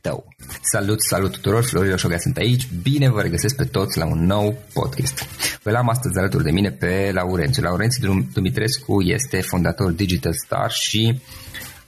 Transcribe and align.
tău. 0.00 0.28
Salut, 0.62 1.02
salut 1.02 1.32
tuturor, 1.32 1.64
Florin 1.64 1.90
Roșoga 1.90 2.18
sunt 2.18 2.36
aici, 2.36 2.68
bine 2.82 3.10
vă 3.10 3.20
regăsesc 3.20 3.56
pe 3.56 3.64
toți 3.64 3.98
la 3.98 4.06
un 4.06 4.26
nou 4.26 4.58
podcast. 4.72 5.24
Vă 5.62 5.70
am 5.70 5.88
astăzi 5.88 6.18
alături 6.18 6.44
de 6.44 6.50
mine 6.50 6.70
pe 6.70 7.10
Laurențiu. 7.12 7.62
Laurențiu 7.62 8.28
Dumitrescu 8.32 9.02
este 9.02 9.40
fondator 9.40 9.90
Digital 9.90 10.32
Star 10.44 10.70
și 10.70 11.20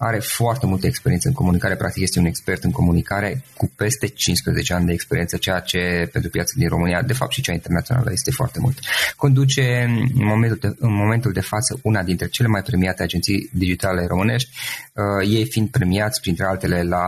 are 0.05 0.19
foarte 0.19 0.67
multă 0.67 0.87
experiență 0.87 1.29
în 1.29 1.35
comunicare, 1.35 1.77
practic 1.77 2.03
este 2.03 2.19
un 2.19 2.25
expert 2.25 2.65
în 2.65 2.71
comunicare 2.71 3.45
cu 3.57 3.71
peste 3.77 4.07
15 4.07 4.75
ani 4.75 4.87
de 4.87 4.93
experiență, 4.93 5.37
ceea 5.37 5.61
ce 5.61 6.09
pentru 6.13 6.31
piața 6.31 6.53
din 6.57 6.69
România, 6.69 7.03
de 7.03 7.13
fapt 7.13 7.33
și 7.33 7.43
cea 7.43 7.53
internațională, 7.53 8.11
este 8.13 8.31
foarte 8.31 8.59
mult. 8.61 8.79
Conduce 9.17 9.83
în 10.15 10.25
momentul 10.25 10.59
de, 10.61 10.77
în 10.79 10.93
momentul 10.93 11.33
de 11.33 11.41
față 11.41 11.79
una 11.83 12.03
dintre 12.03 12.29
cele 12.29 12.49
mai 12.49 12.63
premiate 12.63 13.03
agenții 13.03 13.51
digitale 13.53 14.07
românești, 14.07 14.51
uh, 14.93 15.29
ei 15.29 15.47
fiind 15.47 15.69
premiați 15.69 16.21
printre 16.21 16.45
altele 16.45 16.83
la 16.83 17.07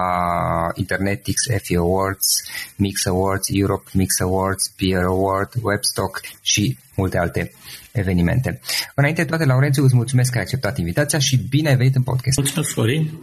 Internetix 0.74 1.42
FE 1.62 1.76
Awards, 1.76 2.26
Mix 2.76 3.06
Awards, 3.06 3.46
Europe 3.50 3.90
Mix 3.92 4.20
Awards, 4.20 4.72
Peer 4.76 5.02
Award, 5.02 5.52
Webstock 5.62 6.20
și 6.42 6.78
multe 6.96 7.18
alte 7.18 7.52
evenimente. 7.94 8.60
Înainte 8.94 9.22
de 9.22 9.28
toate, 9.28 9.44
Laurențiu, 9.44 9.84
îți 9.84 9.94
mulțumesc 9.94 10.30
că 10.30 10.36
ai 10.36 10.42
acceptat 10.42 10.78
invitația 10.78 11.18
și 11.18 11.36
bine 11.36 11.68
ai 11.68 11.76
venit 11.76 11.94
în 11.94 12.02
podcast. 12.02 12.36
Mulțumesc, 12.36 12.70
Florin. 12.70 13.18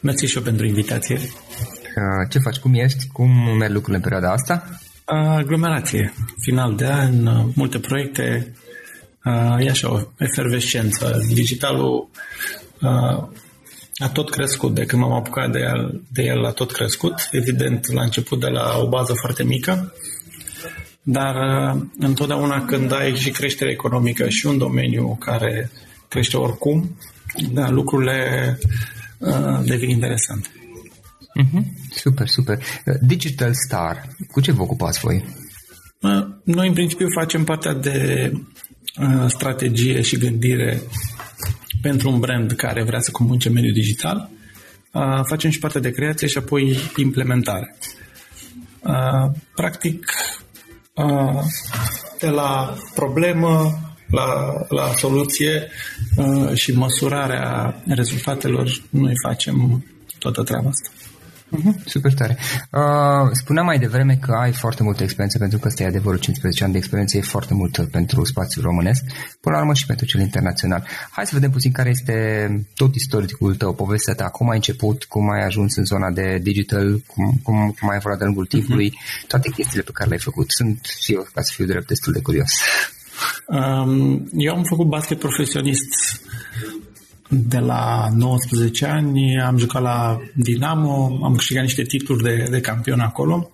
Mersi 0.00 0.26
și 0.26 0.36
eu 0.36 0.42
pentru 0.42 0.66
invitație. 0.66 1.14
Uh, 1.14 2.28
ce 2.30 2.38
faci? 2.38 2.56
Cum 2.56 2.74
ești? 2.74 3.06
Cum 3.12 3.30
merg 3.58 3.72
lucrurile 3.72 3.96
în 3.96 4.02
perioada 4.02 4.32
asta? 4.32 4.80
Aglomerație. 5.04 6.12
Final 6.40 6.76
de 6.76 6.86
an, 6.86 7.26
uh, 7.26 7.46
multe 7.54 7.78
proiecte. 7.78 8.52
Uh, 9.24 9.66
e 9.66 9.70
așa 9.70 9.92
o 9.92 10.00
efervescență. 10.18 11.24
Digitalul 11.32 12.08
a 13.96 14.08
tot 14.12 14.30
crescut. 14.30 14.74
De 14.74 14.84
când 14.84 15.02
m-am 15.02 15.12
apucat 15.12 15.50
de 15.50 15.58
el, 15.58 16.02
de 16.12 16.22
el 16.22 16.44
a 16.44 16.50
tot 16.50 16.72
crescut. 16.72 17.28
Evident, 17.30 17.92
la 17.92 18.02
început 18.02 18.40
de 18.40 18.48
la 18.48 18.78
o 18.78 18.88
bază 18.88 19.12
foarte 19.20 19.44
mică 19.44 19.92
dar 21.04 21.34
uh, 21.34 21.82
întotdeauna 21.98 22.64
când 22.64 22.92
ai 22.92 23.16
și 23.16 23.30
creștere 23.30 23.70
economică 23.70 24.28
și 24.28 24.46
un 24.46 24.58
domeniu 24.58 25.16
care 25.20 25.70
crește 26.08 26.36
oricum, 26.36 26.96
da, 27.52 27.70
lucrurile 27.70 28.58
uh, 29.18 29.60
devin 29.64 29.88
interesante. 29.88 30.48
Mm-hmm. 31.42 31.62
Super, 31.90 32.26
super. 32.26 32.58
Digital 33.00 33.50
Star, 33.66 34.08
cu 34.30 34.40
ce 34.40 34.52
vă 34.52 34.62
ocupați 34.62 35.00
voi? 35.00 35.24
Noi, 36.44 36.68
în 36.68 36.74
principiu, 36.74 37.06
facem 37.18 37.44
partea 37.44 37.72
de 37.72 38.30
uh, 39.00 39.24
strategie 39.26 40.02
și 40.02 40.18
gândire 40.18 40.80
pentru 41.82 42.10
un 42.10 42.20
brand 42.20 42.52
care 42.52 42.84
vrea 42.84 43.00
să 43.00 43.10
comunice 43.10 43.48
mediul 43.48 43.72
digital. 43.72 44.30
Uh, 44.92 45.20
facem 45.28 45.50
și 45.50 45.58
partea 45.58 45.80
de 45.80 45.90
creație 45.90 46.26
și 46.26 46.38
apoi 46.38 46.76
implementare. 46.96 47.76
Uh, 48.80 49.30
practic, 49.54 49.98
uh, 49.98 50.43
de 52.18 52.28
la 52.28 52.76
problemă 52.94 53.78
la, 54.06 54.52
la 54.68 54.92
soluție 54.96 55.68
uh, 56.16 56.54
și 56.54 56.72
măsurarea 56.72 57.82
rezultatelor, 57.86 58.68
noi 58.90 59.12
facem 59.22 59.84
toată 60.18 60.42
treaba 60.42 60.68
asta. 60.68 60.90
Uh-huh, 61.54 61.84
super 61.84 62.14
tare. 62.14 62.36
Uh, 62.70 63.30
spuneam 63.32 63.66
mai 63.66 63.78
devreme 63.78 64.16
că 64.16 64.32
ai 64.32 64.52
foarte 64.52 64.82
multă 64.82 65.02
experiență, 65.02 65.38
pentru 65.38 65.58
că 65.58 65.68
ăsta 65.68 65.82
e 65.82 65.86
adevărul, 65.86 66.18
15 66.18 66.64
ani 66.64 66.72
de 66.72 66.78
experiență 66.78 67.16
e 67.16 67.20
foarte 67.20 67.54
mult 67.54 67.88
pentru 67.90 68.24
spațiul 68.24 68.64
românesc, 68.64 69.04
până 69.40 69.54
la 69.54 69.60
urmă 69.60 69.74
și 69.74 69.86
pentru 69.86 70.06
cel 70.06 70.20
internațional. 70.20 70.86
Hai 71.10 71.26
să 71.26 71.34
vedem 71.34 71.50
puțin 71.50 71.72
care 71.72 71.88
este 71.88 72.16
tot 72.74 72.94
istoricul 72.94 73.54
tău, 73.54 73.74
povestea 73.74 74.14
ta, 74.14 74.28
cum 74.28 74.48
ai 74.48 74.56
început, 74.56 75.04
cum 75.04 75.30
ai 75.30 75.44
ajuns 75.44 75.76
în 75.76 75.84
zona 75.84 76.10
de 76.10 76.38
digital, 76.42 77.02
cum, 77.06 77.40
cum, 77.42 77.74
cum 77.80 77.88
ai 77.88 77.96
evoluat 77.96 78.18
de 78.18 78.24
lungul 78.24 78.46
timpului, 78.46 78.90
uh-huh. 78.90 79.26
toate 79.26 79.50
chestiile 79.50 79.82
pe 79.82 79.92
care 79.92 80.08
le-ai 80.08 80.20
făcut. 80.20 80.50
Sunt 80.50 80.84
și 81.02 81.12
eu, 81.12 81.26
ca 81.34 81.42
să 81.42 81.52
fiu 81.54 81.64
drept, 81.64 81.86
destul 81.86 82.12
de 82.12 82.20
curios. 82.20 82.50
Um, 83.46 84.28
eu 84.32 84.54
am 84.54 84.62
făcut 84.62 84.86
basket 84.86 85.18
profesionist 85.18 86.22
de 87.34 87.58
la 87.58 88.08
19 88.16 88.86
ani, 88.86 89.40
am 89.40 89.58
jucat 89.58 89.82
la 89.82 90.20
Dinamo, 90.34 91.20
am 91.22 91.34
câștigat 91.34 91.62
niște 91.62 91.82
titluri 91.82 92.22
de, 92.22 92.46
de 92.50 92.60
campion 92.60 93.00
acolo 93.00 93.50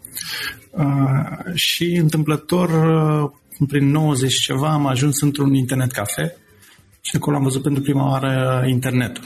uh, 0.71 1.55
și 1.55 1.85
întâmplător 1.95 2.69
uh, 2.69 3.31
prin 3.69 3.91
90 3.91 4.35
ceva 4.35 4.73
am 4.73 4.87
ajuns 4.87 5.21
într-un 5.21 5.55
internet 5.55 5.91
cafe 5.91 6.37
și 7.01 7.17
acolo 7.17 7.37
am 7.37 7.43
văzut 7.43 7.63
pentru 7.63 7.83
prima 7.83 8.11
oară 8.11 8.65
internetul. 8.69 9.25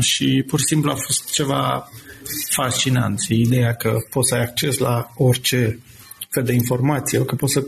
Și 0.00 0.44
pur 0.46 0.58
și 0.58 0.64
simplu 0.64 0.90
a 0.90 0.94
fost 0.94 1.32
ceva 1.32 1.88
fascinant. 2.50 3.20
Și 3.20 3.40
ideea 3.40 3.74
că 3.74 3.96
poți 4.10 4.28
să 4.28 4.34
ai 4.34 4.42
acces 4.42 4.78
la 4.78 5.10
orice 5.16 5.78
fel 6.28 6.42
de 6.42 6.52
informație, 6.52 7.24
că 7.24 7.34
poți 7.34 7.52
să 7.52 7.66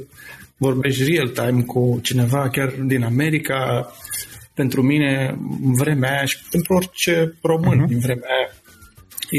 vorbești 0.57 1.05
real-time 1.05 1.63
cu 1.63 1.99
cineva 2.03 2.49
chiar 2.49 2.69
din 2.69 3.03
America, 3.03 3.91
pentru 4.61 4.83
mine, 4.83 5.39
în 5.63 5.73
vremea 5.73 6.11
aia 6.11 6.25
și 6.25 6.37
pentru 6.51 6.75
orice 6.75 7.35
român 7.43 7.83
uh-huh. 7.83 7.89
din 7.89 7.99
vremea 7.99 8.29
aia, 8.39 8.51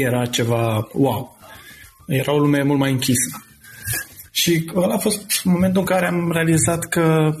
era 0.06 0.26
ceva 0.26 0.88
wow. 0.92 1.38
Era 2.06 2.32
o 2.32 2.38
lume 2.38 2.62
mult 2.62 2.78
mai 2.78 2.90
închisă. 2.90 3.44
Și 4.30 4.70
ăla 4.74 4.94
a 4.94 4.98
fost 4.98 5.44
momentul 5.44 5.80
în 5.80 5.86
care 5.86 6.06
am 6.06 6.30
realizat 6.32 6.88
că 6.88 7.34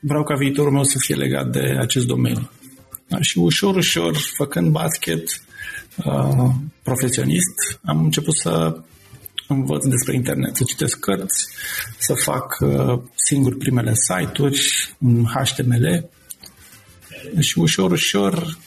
vreau 0.00 0.22
ca 0.22 0.34
viitorul 0.34 0.72
meu 0.72 0.82
să 0.82 0.96
fie 0.98 1.14
legat 1.14 1.46
de 1.50 1.76
acest 1.78 2.06
domeniu. 2.06 2.50
Da, 3.06 3.20
și 3.20 3.38
ușor, 3.38 3.76
ușor, 3.76 4.16
făcând 4.36 4.70
basket 4.70 5.24
uh, 6.04 6.50
profesionist, 6.82 7.80
am 7.84 8.04
început 8.04 8.36
să 8.36 8.80
învăț 9.48 9.86
despre 9.86 10.14
internet, 10.14 10.56
să 10.56 10.64
citesc 10.64 10.98
cărți, 10.98 11.46
să 11.98 12.14
fac 12.14 12.56
uh, 12.60 13.00
singur 13.14 13.56
primele 13.56 13.92
site-uri 13.94 14.60
în 14.98 15.24
HTML 15.24 16.10
și 17.38 17.58
ușor, 17.58 17.90
ușor, 17.90 18.58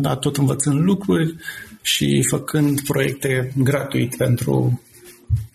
da, 0.00 0.16
tot 0.16 0.36
învățând 0.36 0.80
lucruri 0.80 1.34
și 1.82 2.26
făcând 2.30 2.80
proiecte 2.80 3.52
gratuit 3.56 4.16
pentru 4.16 4.82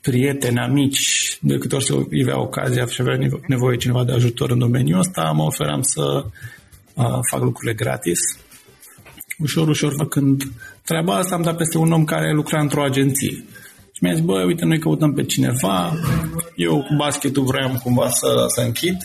prieteni, 0.01 0.59
amici, 0.59 1.37
de 1.41 1.57
câte 1.57 1.75
ori 1.75 1.85
se 1.85 1.93
avea 2.21 2.41
ocazia 2.41 2.85
și 2.85 3.01
avea 3.01 3.17
nevoie 3.47 3.77
cineva 3.77 4.03
de 4.03 4.11
ajutor 4.11 4.51
în 4.51 4.59
domeniul 4.59 4.99
ăsta, 4.99 5.31
mă 5.35 5.43
oferam 5.43 5.81
să 5.81 6.25
uh, 6.93 7.05
fac 7.31 7.41
lucrurile 7.41 7.73
gratis. 7.73 8.19
Ușor, 9.37 9.67
ușor 9.67 9.93
făcând 9.97 10.43
treaba 10.83 11.15
asta, 11.15 11.35
am 11.35 11.41
dat 11.41 11.57
peste 11.57 11.77
un 11.77 11.91
om 11.91 12.03
care 12.03 12.33
lucra 12.33 12.59
într-o 12.59 12.83
agenție. 12.83 13.45
Și 13.91 14.05
mi-a 14.05 14.13
zis, 14.13 14.23
bă, 14.23 14.43
uite, 14.45 14.65
noi 14.65 14.79
căutăm 14.79 15.13
pe 15.13 15.23
cineva, 15.23 15.93
eu 16.55 16.75
cu 16.81 16.95
basketul 16.97 17.43
vreau 17.43 17.79
cumva 17.83 18.09
să, 18.09 18.45
să 18.47 18.61
închid, 18.61 18.97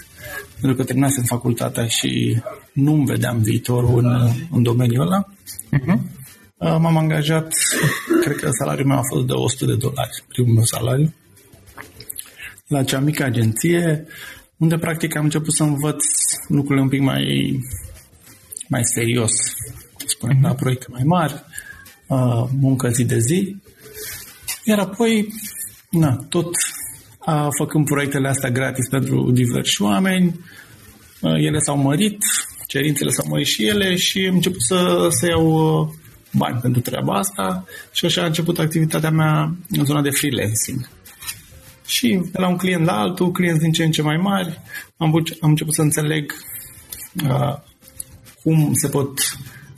pentru 0.60 0.74
că 0.74 0.84
terminasem 0.84 1.22
facultatea 1.22 1.86
și 1.86 2.42
nu-mi 2.72 3.04
vedeam 3.04 3.38
viitorul 3.38 3.98
în, 3.98 4.30
în 4.50 4.62
domeniul 4.62 5.06
ăla. 5.06 5.24
Uh-huh. 5.72 6.22
M-am 6.58 6.96
angajat, 6.96 7.52
cred 8.20 8.36
că 8.36 8.50
salariul 8.50 8.86
meu 8.86 8.98
a 8.98 9.08
fost 9.12 9.26
de 9.26 9.32
100 9.32 9.64
de 9.64 9.76
dolari, 9.76 10.24
primul 10.28 10.54
meu 10.54 10.64
salariu, 10.64 11.14
la 12.66 12.84
cea 12.84 13.00
mică 13.00 13.24
agenție, 13.24 14.06
unde 14.56 14.78
practic 14.78 15.16
am 15.16 15.24
început 15.24 15.54
să 15.54 15.62
învăț 15.62 16.04
lucrurile 16.48 16.82
un 16.82 16.88
pic 16.88 17.00
mai, 17.00 17.58
mai 18.68 18.84
serios, 18.84 19.32
spunem, 20.06 20.38
uh-huh. 20.38 20.42
la 20.42 20.54
proiecte 20.54 20.86
mai 20.90 21.02
mari, 21.04 21.44
uh, 22.08 22.48
muncă 22.60 22.88
zi 22.88 23.04
de 23.04 23.18
zi, 23.18 23.56
iar 24.64 24.78
apoi, 24.78 25.28
na, 25.90 26.16
tot 26.28 26.50
uh, 27.26 27.48
făcând 27.58 27.84
proiectele 27.84 28.28
astea 28.28 28.50
gratis 28.50 28.88
pentru 28.88 29.30
diversi 29.30 29.82
oameni, 29.82 30.40
uh, 31.20 31.32
ele 31.32 31.58
s-au 31.58 31.76
mărit, 31.76 32.18
cerințele 32.66 33.10
s-au 33.10 33.26
mărit 33.28 33.46
și 33.46 33.66
ele 33.66 33.96
și 33.96 34.26
am 34.28 34.34
început 34.34 34.62
să, 34.62 35.08
să 35.10 35.26
iau 35.26 35.78
uh, 35.80 35.88
bani 36.32 36.60
pentru 36.60 36.80
treaba 36.80 37.14
asta 37.14 37.64
și 37.92 38.04
așa 38.04 38.22
a 38.22 38.26
început 38.26 38.58
activitatea 38.58 39.10
mea 39.10 39.56
în 39.70 39.84
zona 39.84 40.02
de 40.02 40.10
freelancing. 40.10 40.88
Și 41.86 42.20
de 42.32 42.38
la 42.38 42.48
un 42.48 42.56
client 42.56 42.84
la 42.84 42.98
altul, 42.98 43.30
clienți 43.30 43.60
din 43.60 43.72
ce 43.72 43.84
în 43.84 43.90
ce 43.90 44.02
mai 44.02 44.16
mari, 44.16 44.60
am, 44.96 45.14
am 45.40 45.50
început 45.50 45.74
să 45.74 45.82
înțeleg 45.82 46.32
uh, 47.28 47.56
cum 48.42 48.72
se 48.74 48.88
pot 48.88 49.18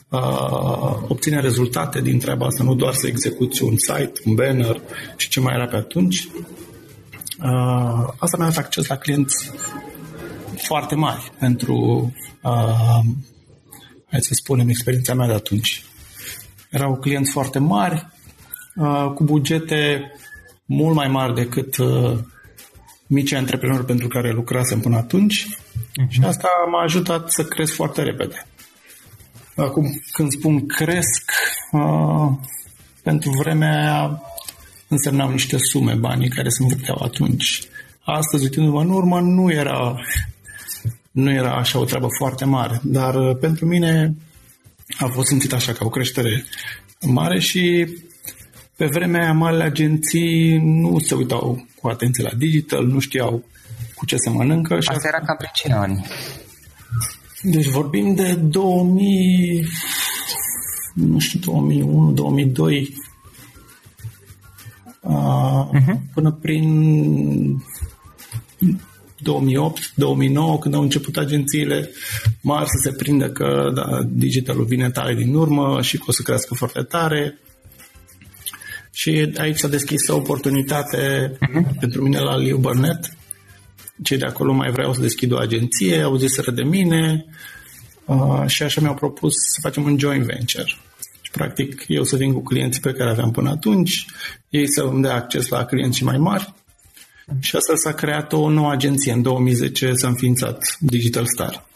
uh, 0.08 0.96
obține 1.08 1.40
rezultate 1.40 2.00
din 2.00 2.18
treaba 2.18 2.46
asta, 2.46 2.64
nu 2.64 2.74
doar 2.74 2.94
să 2.94 3.06
execuți 3.06 3.62
un 3.62 3.76
site, 3.76 4.12
un 4.24 4.34
banner 4.34 4.80
și 5.16 5.28
ce 5.28 5.40
mai 5.40 5.54
era 5.54 5.66
pe 5.66 5.76
atunci. 5.76 6.28
Uh, 7.42 8.08
asta 8.18 8.36
mi-a 8.36 8.46
dat 8.46 8.56
acces 8.56 8.86
la 8.86 8.96
clienți 8.96 9.50
foarte 10.56 10.94
mari 10.94 11.32
pentru 11.38 11.76
uh, 12.42 13.00
hai 14.10 14.20
să 14.20 14.30
spunem, 14.32 14.68
experiența 14.68 15.14
mea 15.14 15.26
de 15.26 15.32
atunci. 15.32 15.84
Erau 16.70 16.96
clienți 16.96 17.30
foarte 17.30 17.58
mari, 17.58 18.06
uh, 18.76 19.12
cu 19.14 19.24
bugete 19.24 20.12
mult 20.64 20.94
mai 20.94 21.08
mari 21.08 21.34
decât 21.34 21.76
uh, 21.76 22.18
mici 23.06 23.32
antreprenori 23.32 23.84
pentru 23.84 24.08
care 24.08 24.30
lucrasem 24.30 24.80
până 24.80 24.96
atunci 24.96 25.46
uh-huh. 25.46 26.08
și 26.08 26.20
asta 26.24 26.48
m-a 26.70 26.82
ajutat 26.82 27.30
să 27.30 27.44
cresc 27.44 27.74
foarte 27.74 28.02
repede. 28.02 28.46
Acum, 29.56 29.84
când 30.12 30.30
spun 30.30 30.66
cresc, 30.66 31.32
uh, 31.72 32.28
pentru 33.02 33.30
vremea 33.30 33.82
aia 33.82 34.22
însemnau 34.88 35.30
niște 35.30 35.56
sume, 35.58 35.94
banii 35.94 36.28
care 36.28 36.48
se 36.48 36.62
învârteau 36.62 37.02
atunci. 37.02 37.62
Astăzi, 38.04 38.42
uitându-mă 38.42 38.80
în 38.80 38.90
urmă, 38.90 39.20
nu 39.20 39.52
era 39.52 39.96
nu 41.16 41.30
era 41.30 41.54
așa 41.54 41.78
o 41.78 41.84
treabă 41.84 42.06
foarte 42.18 42.44
mare, 42.44 42.80
dar 42.82 43.14
uh, 43.14 43.36
pentru 43.40 43.66
mine 43.66 44.14
a 44.98 45.06
fost 45.06 45.26
simțit 45.26 45.52
așa 45.52 45.72
ca 45.72 45.84
o 45.84 45.88
creștere 45.88 46.44
mare 47.00 47.40
și 47.40 47.86
pe 48.76 48.86
vremea 48.86 49.22
aia 49.22 49.32
marile 49.32 49.62
agenții 49.62 50.58
nu 50.58 50.98
se 50.98 51.14
uitau 51.14 51.66
cu 51.80 51.88
atenție 51.88 52.22
la 52.22 52.36
digital, 52.36 52.86
nu 52.86 52.98
știau 52.98 53.44
cu 53.94 54.04
ce 54.04 54.16
se 54.16 54.30
mănâncă. 54.30 54.80
Și 54.80 54.88
asta 54.88 55.08
era 55.08 55.26
cam 55.26 55.36
pe 55.38 55.50
ce 55.54 55.72
ani? 55.72 56.06
Deci 57.42 57.68
vorbim 57.68 58.14
de 58.14 58.34
2000, 58.34 59.68
nu 60.94 61.18
știu, 61.18 61.40
2001, 61.40 62.12
2002, 62.12 62.80
uh, 62.80 63.05
uh-huh. 65.06 65.96
până 66.14 66.32
prin 66.32 66.66
2008, 69.18 69.92
2009, 69.94 70.58
când 70.58 70.74
au 70.74 70.82
început 70.82 71.16
agențiile 71.16 71.90
mari 72.40 72.68
să 72.68 72.90
se 72.90 72.96
prindă 72.96 73.28
că 73.28 73.70
da, 73.74 74.02
digitalul 74.08 74.64
vine 74.64 74.90
tare 74.90 75.14
din 75.14 75.34
urmă 75.34 75.82
și 75.82 75.98
că 75.98 76.04
o 76.06 76.12
să 76.12 76.22
crească 76.22 76.54
foarte 76.54 76.82
tare. 76.82 77.38
Și 78.92 79.32
aici 79.36 79.58
s-a 79.58 79.68
deschis 79.68 80.08
o 80.08 80.16
oportunitate 80.16 81.32
uh-huh. 81.32 81.78
pentru 81.80 82.02
mine 82.02 82.18
la 82.18 82.36
Liu 82.36 82.56
Burnett. 82.56 83.16
Cei 84.02 84.18
de 84.18 84.24
acolo 84.24 84.52
mai 84.52 84.70
vreau 84.70 84.94
să 84.94 85.00
deschid 85.00 85.32
o 85.32 85.38
agenție, 85.38 86.00
au 86.00 86.16
zis 86.16 86.50
de 86.54 86.62
mine 86.62 87.24
uh, 88.04 88.42
și 88.46 88.62
așa 88.62 88.80
mi-au 88.80 88.94
propus 88.94 89.32
să 89.54 89.60
facem 89.60 89.84
un 89.84 89.98
joint 89.98 90.24
venture. 90.24 90.76
Și 91.36 91.42
practic 91.42 91.84
eu 91.88 92.02
să 92.02 92.16
vin 92.16 92.32
cu 92.32 92.42
clienții 92.42 92.80
pe 92.80 92.92
care 92.92 93.10
aveam 93.10 93.30
până 93.30 93.50
atunci, 93.50 94.06
ei 94.48 94.72
să 94.72 94.82
îmi 94.82 95.02
dea 95.02 95.14
acces 95.14 95.48
la 95.48 95.64
clienți 95.64 96.04
mai 96.04 96.18
mari 96.18 96.54
și 97.40 97.56
asta 97.56 97.72
s-a 97.76 97.92
creat 97.92 98.32
o 98.32 98.48
nouă 98.48 98.70
agenție. 98.70 99.12
În 99.12 99.22
2010 99.22 99.92
s-a 99.92 100.08
înființat 100.08 100.76
Digital 100.80 101.26
Star. 101.26 101.66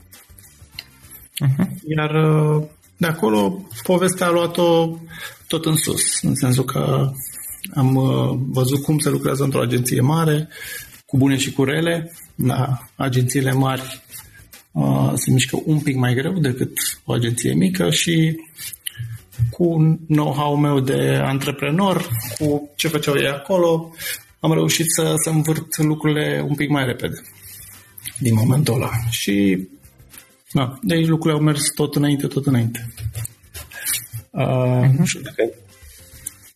Uh-huh. 1.45 1.67
Iar 1.97 2.11
uh, 2.11 2.65
de 2.97 3.07
acolo 3.07 3.67
povestea 3.83 4.27
a 4.27 4.31
luat-o 4.31 4.99
tot 5.47 5.65
în 5.65 5.77
sus, 5.77 6.23
în 6.23 6.35
sensul 6.35 6.65
că 6.65 7.13
am 7.75 7.95
uh, 7.95 8.39
văzut 8.49 8.83
cum 8.83 8.99
se 8.99 9.11
lucrează 9.11 9.45
într-o 9.45 9.63
agenție 9.63 10.01
mare, 10.01 10.49
cu 11.07 11.17
bune 11.17 11.37
și 11.37 11.53
cu 11.53 11.65
rele. 11.65 12.13
La 12.35 12.79
agențiile 12.97 13.53
mari 13.53 14.03
uh, 14.73 15.13
se 15.15 15.31
mișcă 15.31 15.63
un 15.65 15.81
pic 15.81 15.97
mai 15.97 16.15
greu 16.15 16.39
decât 16.39 16.73
o 17.05 17.13
agenție 17.13 17.55
mică 17.55 17.91
și 17.91 18.37
cu 19.51 19.99
know-how 20.09 20.57
meu 20.57 20.81
de 20.81 21.21
antreprenor, 21.23 22.09
cu 22.39 22.71
ce 22.77 22.89
făceau 22.89 23.15
ei 23.15 23.29
acolo, 23.29 23.95
am 24.41 24.53
reușit 24.53 24.87
să, 24.89 25.13
să 25.25 25.31
învârt 25.31 25.77
lucrurile 25.77 26.45
un 26.49 26.55
pic 26.55 26.69
mai 26.69 26.85
repede 26.85 27.21
din 28.19 28.35
momentul 28.35 28.75
ăla. 28.75 28.91
Și 29.11 29.69
da, 30.53 30.79
de 30.83 30.95
aici 30.95 31.07
lucrurile 31.07 31.39
au 31.39 31.45
mers 31.45 31.71
tot 31.75 31.97
înainte, 31.97 32.27
tot 32.27 32.47
înainte. 32.47 32.93
Uh, 34.31 34.43
uh-huh. 34.43 34.91
Nu 34.99 35.05
știu 35.05 35.21
dacă 35.21 35.55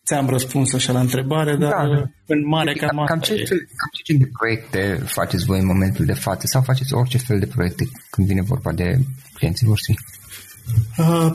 ți-am 0.04 0.28
răspuns 0.28 0.72
așa 0.72 0.92
la 0.92 1.00
întrebare, 1.00 1.56
dar 1.56 1.70
da, 1.70 1.94
da. 1.94 2.02
în 2.26 2.46
mare 2.46 2.72
cam, 2.72 2.88
cam, 2.88 3.06
cam, 3.06 3.20
ce, 3.20 3.34
cam 3.44 3.90
ce 3.92 4.02
gen 4.04 4.18
de 4.18 4.30
proiecte 4.38 5.02
faceți 5.04 5.44
voi 5.44 5.58
în 5.58 5.66
momentul 5.66 6.04
de 6.04 6.12
față 6.12 6.46
sau 6.46 6.62
faceți 6.62 6.94
orice 6.94 7.18
fel 7.18 7.38
de 7.38 7.46
proiecte 7.46 7.84
când 8.10 8.26
vine 8.26 8.42
vorba 8.42 8.72
de 8.72 8.98
clienții 9.34 9.66
voștri? 9.66 9.92
Uh, 9.92 10.23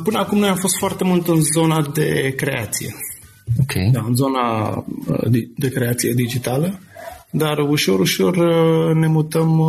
până 0.03 0.17
acum 0.17 0.38
noi 0.38 0.50
am 0.50 0.55
fost 0.55 0.77
foarte 0.77 1.03
mult 1.03 1.27
în 1.27 1.41
zona 1.41 1.88
de 1.93 2.33
creație. 2.38 2.95
Okay. 3.62 3.89
Da, 3.91 4.03
în 4.07 4.15
zona 4.15 4.69
uh, 5.07 5.48
de 5.55 5.69
creație 5.69 6.13
digitală, 6.13 6.79
dar 7.31 7.57
ușor, 7.57 8.00
ușor 8.00 8.36
uh, 8.36 8.95
ne 8.95 9.07
mutăm 9.07 9.59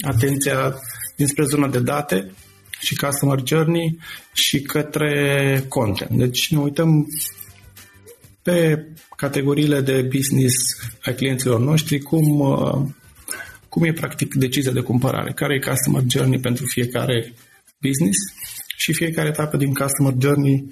atenția 0.00 0.74
dinspre 1.16 1.44
zona 1.44 1.68
de 1.68 1.80
date 1.80 2.32
și 2.80 2.96
customer 2.96 3.42
journey 3.44 3.98
și 4.32 4.62
către 4.62 5.64
content. 5.68 6.10
Deci 6.10 6.50
ne 6.50 6.58
uităm 6.58 7.06
pe 8.42 8.86
categoriile 9.16 9.80
de 9.80 10.02
business 10.02 10.54
ai 11.04 11.14
clienților 11.14 11.60
noștri, 11.60 11.98
cum, 11.98 12.44
cum 13.68 13.84
e 13.84 13.92
practic 13.92 14.34
decizia 14.34 14.72
de 14.72 14.80
cumpărare, 14.80 15.32
care 15.32 15.54
e 15.54 15.68
customer 15.70 16.02
journey 16.08 16.40
pentru 16.40 16.64
fiecare 16.66 17.32
business 17.80 18.18
și 18.84 18.92
fiecare 18.92 19.28
etapă 19.28 19.56
din 19.56 19.74
customer 19.74 20.14
journey 20.18 20.64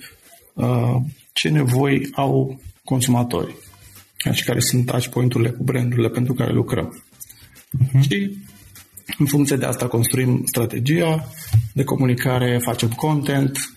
uh, 0.55 0.97
ce 1.33 1.49
nevoi 1.49 2.11
au 2.13 2.61
consumatorii 2.85 3.57
și 4.33 4.45
care 4.45 4.61
sunt 4.61 4.87
touch 4.87 5.07
point-urile 5.07 5.51
cu 5.51 5.63
brandurile 5.63 6.09
pentru 6.09 6.35
care 6.35 6.53
lucrăm. 6.53 7.03
Uh-huh. 7.79 8.01
Și 8.01 8.37
în 9.19 9.27
funcție 9.27 9.57
de 9.57 9.65
asta 9.65 9.87
construim 9.89 10.43
strategia 10.45 11.29
de 11.73 11.85
comunicare, 11.85 12.59
facem 12.59 12.89
content, 12.89 13.75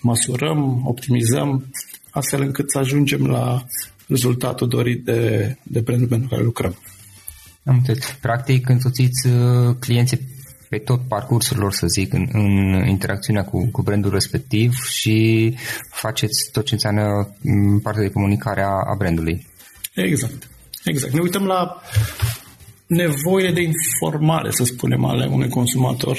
măsurăm, 0.00 0.82
optimizăm, 0.84 1.70
astfel 2.10 2.40
încât 2.42 2.70
să 2.70 2.78
ajungem 2.78 3.26
la 3.26 3.66
rezultatul 4.06 4.68
dorit 4.68 5.04
de, 5.04 5.56
de 5.62 5.80
brandul 5.80 6.08
pentru 6.08 6.28
care 6.28 6.42
lucrăm. 6.42 6.76
Am 7.64 7.82
Practic, 8.20 8.68
însoțiți 8.68 9.26
uh, 9.26 9.76
clienții 9.78 10.35
pe 10.68 10.78
tot 10.78 11.00
parcursul 11.08 11.58
lor, 11.58 11.72
să 11.72 11.86
zic, 11.86 12.12
în, 12.12 12.28
în 12.32 12.86
interacțiunea 12.88 13.44
cu, 13.44 13.68
cu 13.70 13.82
brandul 13.82 14.10
respectiv 14.10 14.74
și 14.84 15.54
faceți 15.90 16.50
tot 16.52 16.64
ce 16.64 16.74
înseamnă 16.74 17.34
mm, 17.40 17.80
partea 17.80 18.02
de 18.02 18.10
comunicare 18.10 18.62
a, 18.62 18.92
a 18.92 18.94
brandului. 18.98 19.46
Exact. 19.94 20.48
Exact. 20.84 21.12
Ne 21.12 21.20
uităm 21.20 21.44
la 21.44 21.80
nevoie 22.86 23.50
de 23.52 23.62
informare, 23.62 24.50
să 24.50 24.64
spunem, 24.64 25.04
ale 25.04 25.26
unui 25.26 25.48
consumator 25.48 26.18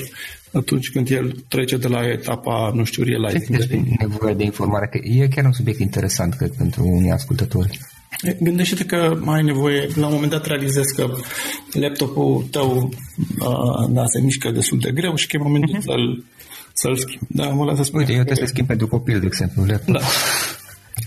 atunci 0.53 0.91
când 0.91 1.09
el 1.11 1.43
trece 1.47 1.77
de 1.77 1.87
la 1.87 2.07
etapa, 2.07 2.71
nu 2.73 2.83
știu, 2.83 3.03
realizing. 3.03 3.57
Ce 3.57 3.81
nevoie 3.99 4.33
de 4.33 4.43
informare? 4.43 4.87
Că 4.87 4.99
e 5.03 5.27
chiar 5.27 5.45
un 5.45 5.51
subiect 5.51 5.79
interesant, 5.79 6.33
cred, 6.33 6.51
pentru 6.57 6.83
unii 6.83 7.11
ascultători. 7.11 7.79
Gândește-te 8.39 8.85
că 8.85 9.19
ai 9.25 9.43
nevoie, 9.43 9.87
la 9.95 10.07
un 10.07 10.13
moment 10.13 10.31
dat 10.31 10.45
realizezi 10.45 10.95
că 10.95 11.15
laptopul 11.71 12.47
tău 12.51 12.93
uh, 13.39 13.89
da, 13.89 14.05
se 14.05 14.21
mișcă 14.21 14.51
destul 14.51 14.79
de 14.79 14.91
greu 14.91 15.15
și 15.15 15.27
că 15.27 15.35
e 15.35 15.43
momentul 15.43 15.75
uh-huh. 15.75 15.83
să-l, 15.83 16.23
să-l 16.73 16.95
schimbi. 16.95 17.25
Da, 17.29 17.49
mă 17.49 17.73
să 17.75 17.83
spun. 17.83 17.99
Uite, 17.99 18.11
eu 18.11 18.23
trebuie 18.23 18.45
să 18.47 18.51
schimb 18.53 18.67
pentru 18.67 18.87
copil, 18.87 19.19
de 19.19 19.25
exemplu. 19.25 19.63
Laptop. 19.65 19.93
Da. 19.93 19.99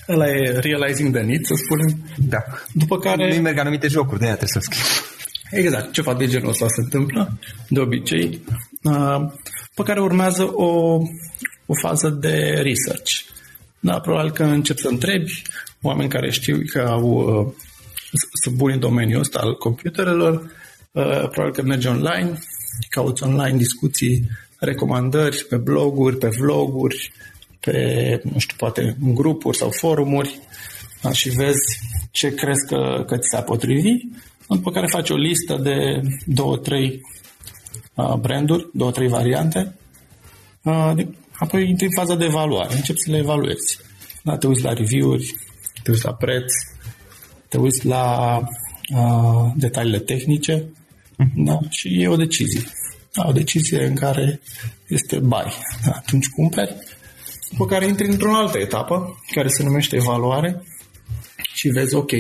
Ăla 0.08 0.28
e 0.28 0.58
realizing 0.58 1.14
the 1.14 1.22
need, 1.22 1.44
să 1.44 1.54
spunem. 1.54 2.12
Da. 2.16 2.38
După 2.72 2.98
care... 2.98 3.34
Nu 3.34 3.42
merg 3.42 3.58
anumite 3.58 3.88
jocuri, 3.88 4.18
de 4.18 4.24
aia 4.24 4.36
trebuie 4.36 4.62
să 4.62 4.70
schimb. 4.70 4.84
Exact, 5.50 5.92
ceva 5.92 6.14
de 6.14 6.26
genul 6.26 6.48
ăsta 6.48 6.66
se 6.68 6.80
întâmplă, 6.80 7.38
de 7.68 7.80
obicei. 7.80 8.40
Uh, 8.82 9.32
pe 9.74 9.82
care 9.82 10.00
urmează 10.00 10.42
o, 10.52 10.98
o 11.66 11.74
fază 11.80 12.08
de 12.08 12.62
research. 12.62 13.12
Da, 13.80 14.00
probabil 14.00 14.30
că 14.30 14.42
încep 14.42 14.78
să 14.78 14.88
întrebi 14.88 15.42
oameni 15.82 16.08
care 16.08 16.30
știu 16.30 16.60
că 16.72 16.80
au, 16.80 17.04
uh, 17.04 17.52
sunt 18.42 18.56
buni 18.56 18.74
în 18.74 18.80
domeniul 18.80 19.20
ăsta 19.20 19.38
al 19.38 19.54
computerelor, 19.54 20.34
uh, 20.92 21.28
probabil 21.28 21.52
că 21.52 21.62
mergi 21.62 21.86
online, 21.86 22.38
cauți 22.88 23.22
online 23.22 23.56
discuții, 23.56 24.28
recomandări 24.58 25.46
pe 25.48 25.56
bloguri, 25.56 26.16
pe 26.16 26.28
vloguri, 26.28 27.12
pe, 27.60 28.20
nu 28.32 28.38
știu, 28.38 28.56
poate 28.58 28.96
în 29.00 29.14
grupuri 29.14 29.56
sau 29.56 29.70
forumuri 29.70 30.38
da, 31.02 31.12
și 31.12 31.28
vezi 31.28 31.78
ce 32.10 32.34
crezi 32.34 32.66
că, 32.66 33.04
că 33.06 33.16
ți 33.16 33.28
s-a 33.30 33.42
potrivi, 33.42 33.92
după 34.48 34.70
care 34.70 34.86
faci 34.86 35.10
o 35.10 35.16
listă 35.16 35.56
de 35.62 36.00
două, 36.26 36.56
trei 36.56 37.00
uh, 37.94 38.14
branduri, 38.14 38.68
două, 38.72 38.90
trei 38.90 39.08
variante, 39.08 39.74
uh, 40.62 40.92
apoi 41.32 41.68
intri 41.68 41.86
în 41.86 41.92
faza 41.92 42.14
de 42.14 42.24
evaluare, 42.24 42.74
începi 42.74 42.98
să 42.98 43.10
le 43.10 43.16
evaluezi. 43.16 43.78
Da, 44.22 44.36
te 44.36 44.46
uiți 44.46 44.62
la 44.62 44.72
review-uri, 44.72 45.34
te 45.82 45.90
uiți 45.90 46.04
la 46.04 46.14
preț, 46.14 46.52
te 47.48 47.58
uiți 47.58 47.86
la 47.86 48.36
uh, 48.94 49.52
detaliile 49.56 49.98
tehnice 49.98 50.64
mhm. 51.16 51.44
da? 51.44 51.58
și 51.68 52.02
e 52.02 52.08
o 52.08 52.16
decizie. 52.16 52.62
Da, 53.12 53.24
o 53.28 53.32
decizie 53.32 53.86
în 53.86 53.94
care 53.94 54.40
este 54.86 55.18
buy. 55.18 55.52
Da, 55.84 55.90
atunci 55.90 56.28
cumperi, 56.28 56.76
după 57.50 57.66
care 57.66 57.86
intri 57.86 58.06
într-o 58.06 58.34
altă 58.34 58.58
etapă 58.58 59.20
care 59.34 59.48
se 59.48 59.62
numește 59.62 59.96
evaluare 59.96 60.62
și 61.54 61.68
vezi, 61.68 61.94
ok, 61.94 62.10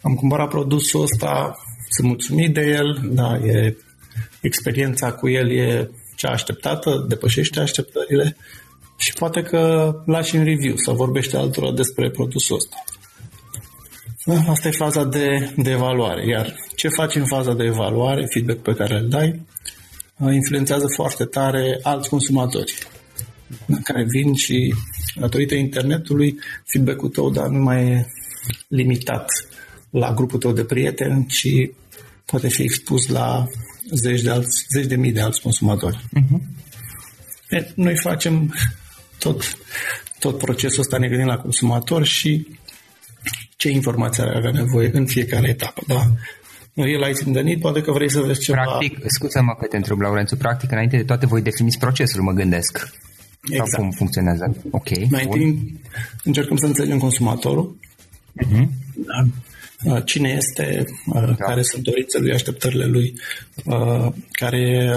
am 0.00 0.14
cumpărat 0.14 0.48
produsul 0.48 1.02
ăsta, 1.02 1.58
sunt 1.88 2.06
mulțumit 2.06 2.54
de 2.54 2.60
el, 2.60 3.00
da, 3.04 3.36
e, 3.36 3.76
experiența 4.40 5.12
cu 5.12 5.28
el 5.28 5.50
e 5.50 5.90
cea 6.16 6.30
așteptată, 6.30 7.04
depășește 7.08 7.60
așteptările 7.60 8.36
și 9.08 9.14
poate 9.14 9.42
că 9.42 9.92
lași 10.06 10.36
în 10.36 10.44
review 10.44 10.76
sau 10.76 10.94
vorbește 10.94 11.36
altora 11.36 11.72
despre 11.72 12.10
produsul 12.10 12.56
ăsta. 12.56 12.76
Da, 14.24 14.50
asta 14.50 14.68
e 14.68 14.70
faza 14.70 15.04
de, 15.04 15.52
de 15.56 15.70
evaluare. 15.70 16.26
Iar 16.26 16.54
ce 16.76 16.88
faci 16.88 17.14
în 17.14 17.26
faza 17.26 17.54
de 17.54 17.64
evaluare, 17.64 18.26
feedback 18.32 18.58
pe 18.58 18.72
care 18.72 18.98
îl 18.98 19.08
dai, 19.08 19.46
influențează 20.32 20.86
foarte 20.94 21.24
tare 21.24 21.78
alți 21.82 22.08
consumatori 22.08 22.74
care 23.82 24.04
vin 24.08 24.34
și 24.34 24.74
datorită 25.16 25.54
internetului 25.54 26.38
feedback-ul 26.64 27.08
tău 27.08 27.30
dar 27.30 27.46
nu 27.46 27.62
mai 27.62 27.86
e 27.86 28.06
limitat 28.68 29.30
la 29.90 30.14
grupul 30.14 30.38
tău 30.38 30.52
de 30.52 30.64
prieteni, 30.64 31.26
ci 31.26 31.70
poate 32.24 32.48
fi 32.48 32.62
expus 32.62 33.06
la 33.06 33.46
zeci 33.90 34.22
de, 34.22 34.30
alți, 34.30 34.66
zeci 34.72 34.86
de 34.86 34.96
mii 34.96 35.12
de 35.12 35.20
alți 35.20 35.40
consumatori. 35.40 35.96
Uh-huh. 35.96 36.40
E, 37.48 37.72
noi 37.74 37.96
facem 37.96 38.54
tot, 39.18 39.58
tot 40.18 40.38
procesul 40.38 40.80
ăsta, 40.80 40.98
ne 40.98 41.08
gândim 41.08 41.26
la 41.26 41.38
consumator 41.38 42.04
și 42.04 42.46
ce 43.56 43.70
informații 43.70 44.22
are 44.22 44.36
avea 44.36 44.50
nevoie 44.50 44.90
în 44.92 45.06
fiecare 45.06 45.48
etapă. 45.48 45.82
Da? 45.86 46.02
Realizing 46.74 47.34
the 47.34 47.44
need, 47.44 47.60
poate 47.60 47.80
că 47.80 47.92
vrei 47.92 48.10
să 48.10 48.20
vezi 48.20 48.40
ceva... 48.40 48.62
Practic, 48.62 48.98
scuze-mă 49.06 49.56
că 49.60 49.66
te 49.66 49.76
întreb, 49.76 50.00
Laurențiu, 50.00 50.36
practic, 50.36 50.70
înainte 50.70 50.96
de 50.96 51.04
toate 51.04 51.26
voi 51.26 51.42
definiți 51.42 51.78
procesul, 51.78 52.22
mă 52.22 52.32
gândesc. 52.32 52.92
Exact. 53.42 53.70
Sau 53.70 53.80
cum 53.80 53.90
funcționează. 53.90 54.56
Ok. 54.70 55.10
Mai 55.10 55.24
întâi 55.24 55.80
încercăm 56.24 56.56
să 56.56 56.66
înțelegem 56.66 56.98
consumatorul. 56.98 57.76
Uh-huh. 58.44 58.68
Da? 58.94 59.26
Uh, 59.84 60.04
cine 60.04 60.28
este, 60.28 60.84
uh, 61.06 61.22
da. 61.22 61.34
care 61.34 61.62
sunt 61.62 61.82
dorințele 61.82 62.22
lui, 62.24 62.32
așteptările 62.32 62.86
lui, 62.86 63.14
uh, 63.64 64.12
care 64.30 64.60
e 64.60 64.90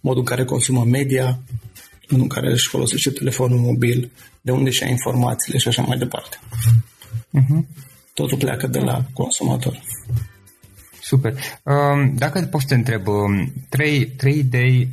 modul 0.00 0.20
în 0.20 0.24
care 0.24 0.44
consumă 0.44 0.84
media, 0.84 1.38
în 2.20 2.28
care 2.28 2.50
își 2.50 2.68
folosește 2.68 3.10
telefonul 3.10 3.58
mobil, 3.58 4.10
de 4.40 4.50
unde 4.50 4.70
și-a 4.70 4.88
informațiile 4.88 5.58
și 5.58 5.68
așa 5.68 5.82
mai 5.82 5.98
departe. 5.98 6.36
Uh-huh. 7.38 7.66
Totul 8.14 8.38
pleacă 8.38 8.66
de 8.66 8.78
la 8.78 9.04
consumator. 9.12 9.80
Super. 11.00 11.34
Um, 11.62 12.14
dacă 12.16 12.40
poți 12.40 12.62
să 12.62 12.68
te 12.68 12.74
întreb, 12.74 13.06
um, 13.06 13.52
trei, 13.68 14.06
trei 14.06 14.38
idei 14.38 14.88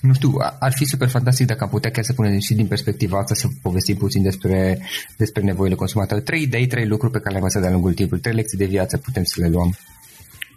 nu 0.00 0.12
știu, 0.12 0.34
ar 0.58 0.72
fi 0.72 0.84
super 0.84 1.08
fantastic 1.08 1.46
dacă 1.46 1.64
am 1.64 1.70
putea 1.70 1.90
chiar 1.90 2.04
să 2.04 2.12
punem 2.12 2.38
și 2.38 2.54
din 2.54 2.66
perspectiva 2.66 3.18
asta 3.18 3.34
să 3.34 3.46
povestim 3.62 3.96
puțin 3.96 4.22
despre, 4.22 4.78
despre 5.16 5.42
nevoile 5.42 5.74
consumatorilor. 5.74 6.26
Trei 6.26 6.42
idei, 6.42 6.66
trei 6.66 6.86
lucruri 6.86 7.12
pe 7.12 7.18
care 7.18 7.30
le-am 7.30 7.42
învățat 7.42 7.62
de-a 7.62 7.70
lungul 7.70 7.94
timpului, 7.94 8.22
trei 8.22 8.34
lecții 8.34 8.58
de 8.58 8.64
viață 8.64 8.96
putem 8.96 9.24
să 9.24 9.40
le 9.40 9.48
luăm. 9.48 9.76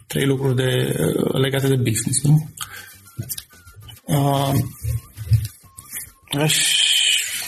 Trei 0.06 0.26
lucruri 0.26 0.56
de, 0.56 0.94
legate 1.32 1.68
de 1.68 1.76
business, 1.76 2.22
nu? 2.22 2.48
Uh, 4.04 4.52
aș, 6.38 6.56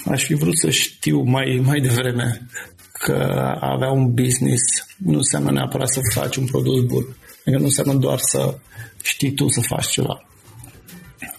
aș 0.04 0.24
fi 0.24 0.34
vrut 0.34 0.58
să 0.58 0.70
știu 0.70 1.20
mai, 1.22 1.60
mai 1.64 1.80
devreme 1.80 2.46
că 2.92 3.56
a 3.60 3.72
avea 3.72 3.90
un 3.90 4.14
business 4.14 4.62
nu 4.96 5.16
înseamnă 5.16 5.50
neapărat 5.50 5.88
să 5.88 6.00
faci 6.12 6.36
un 6.36 6.46
produs 6.46 6.84
bun. 6.84 7.16
Adică 7.40 7.58
nu 7.58 7.64
înseamnă 7.64 7.94
doar 7.94 8.18
să 8.18 8.58
știi 9.02 9.32
tu 9.32 9.48
să 9.48 9.60
faci 9.60 9.86
ceva. 9.86 10.26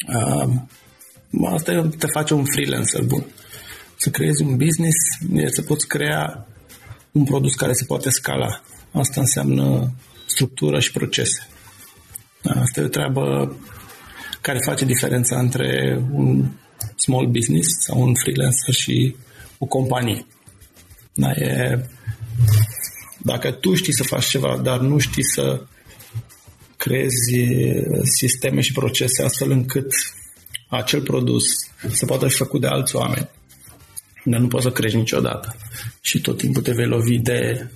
Uh, 0.07 0.53
asta 1.53 1.89
te 1.97 2.07
face 2.07 2.33
un 2.33 2.45
freelancer 2.45 3.03
bun. 3.03 3.25
Să 3.97 4.09
creezi 4.09 4.43
un 4.43 4.57
business 4.57 4.95
e 5.33 5.47
să 5.47 5.61
poți 5.61 5.87
crea 5.87 6.47
un 7.11 7.23
produs 7.23 7.55
care 7.55 7.73
se 7.73 7.85
poate 7.85 8.09
scala. 8.09 8.61
Asta 8.91 9.19
înseamnă 9.21 9.91
structură 10.25 10.79
și 10.79 10.91
procese. 10.91 11.47
Asta 12.43 12.81
e 12.81 12.83
o 12.83 12.87
treabă 12.87 13.55
care 14.41 14.59
face 14.65 14.85
diferența 14.85 15.39
între 15.39 16.01
un 16.11 16.45
small 16.95 17.27
business 17.27 17.67
sau 17.79 18.01
un 18.01 18.13
freelancer 18.15 18.73
și 18.73 19.15
o 19.57 19.65
companie. 19.65 20.25
Da, 21.13 21.31
e, 21.31 21.85
dacă 23.17 23.51
tu 23.51 23.75
știi 23.75 23.93
să 23.93 24.03
faci 24.03 24.25
ceva, 24.25 24.59
dar 24.63 24.79
nu 24.79 24.97
știi 24.97 25.23
să 25.33 25.61
creezi 26.77 27.35
sisteme 28.03 28.61
și 28.61 28.71
procese 28.71 29.23
astfel 29.23 29.51
încât 29.51 29.91
acel 30.67 31.01
produs 31.01 31.43
să 31.91 32.05
poată 32.05 32.27
fi 32.27 32.35
făcut 32.35 32.61
de 32.61 32.67
alți 32.67 32.95
oameni, 32.95 33.29
dar 34.23 34.39
nu 34.39 34.47
poți 34.47 34.63
să 34.63 34.71
crești 34.71 34.97
niciodată. 34.97 35.55
Și 36.01 36.21
tot 36.21 36.37
timpul 36.37 36.61
te 36.61 36.71
vei 36.71 36.85
lovi 36.85 37.17
de, 37.17 37.69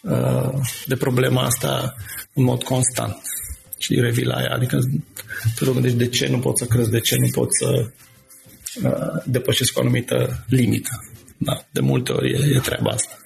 uh, 0.00 0.50
de 0.86 0.96
problema 0.96 1.42
asta 1.42 1.94
în 2.32 2.44
mod 2.44 2.62
constant. 2.62 3.16
Și 3.78 4.00
revii 4.00 4.24
la 4.24 4.42
ea. 4.42 4.54
Adică 4.54 4.78
te 5.58 5.64
gândești 5.64 5.96
de 5.96 6.08
ce 6.08 6.26
nu 6.26 6.38
poți 6.38 6.62
să 6.62 6.68
crezi, 6.68 6.90
de 6.90 7.00
ce 7.00 7.16
nu 7.16 7.28
poți 7.32 7.58
să 7.58 7.90
uh, 8.82 9.22
depășesc 9.24 9.78
o 9.78 9.80
anumită 9.80 10.44
limită. 10.48 10.90
Da, 11.36 11.64
de 11.70 11.80
multe 11.80 12.12
ori 12.12 12.32
e, 12.32 12.54
e 12.54 12.58
treaba 12.58 12.90
asta. 12.90 13.16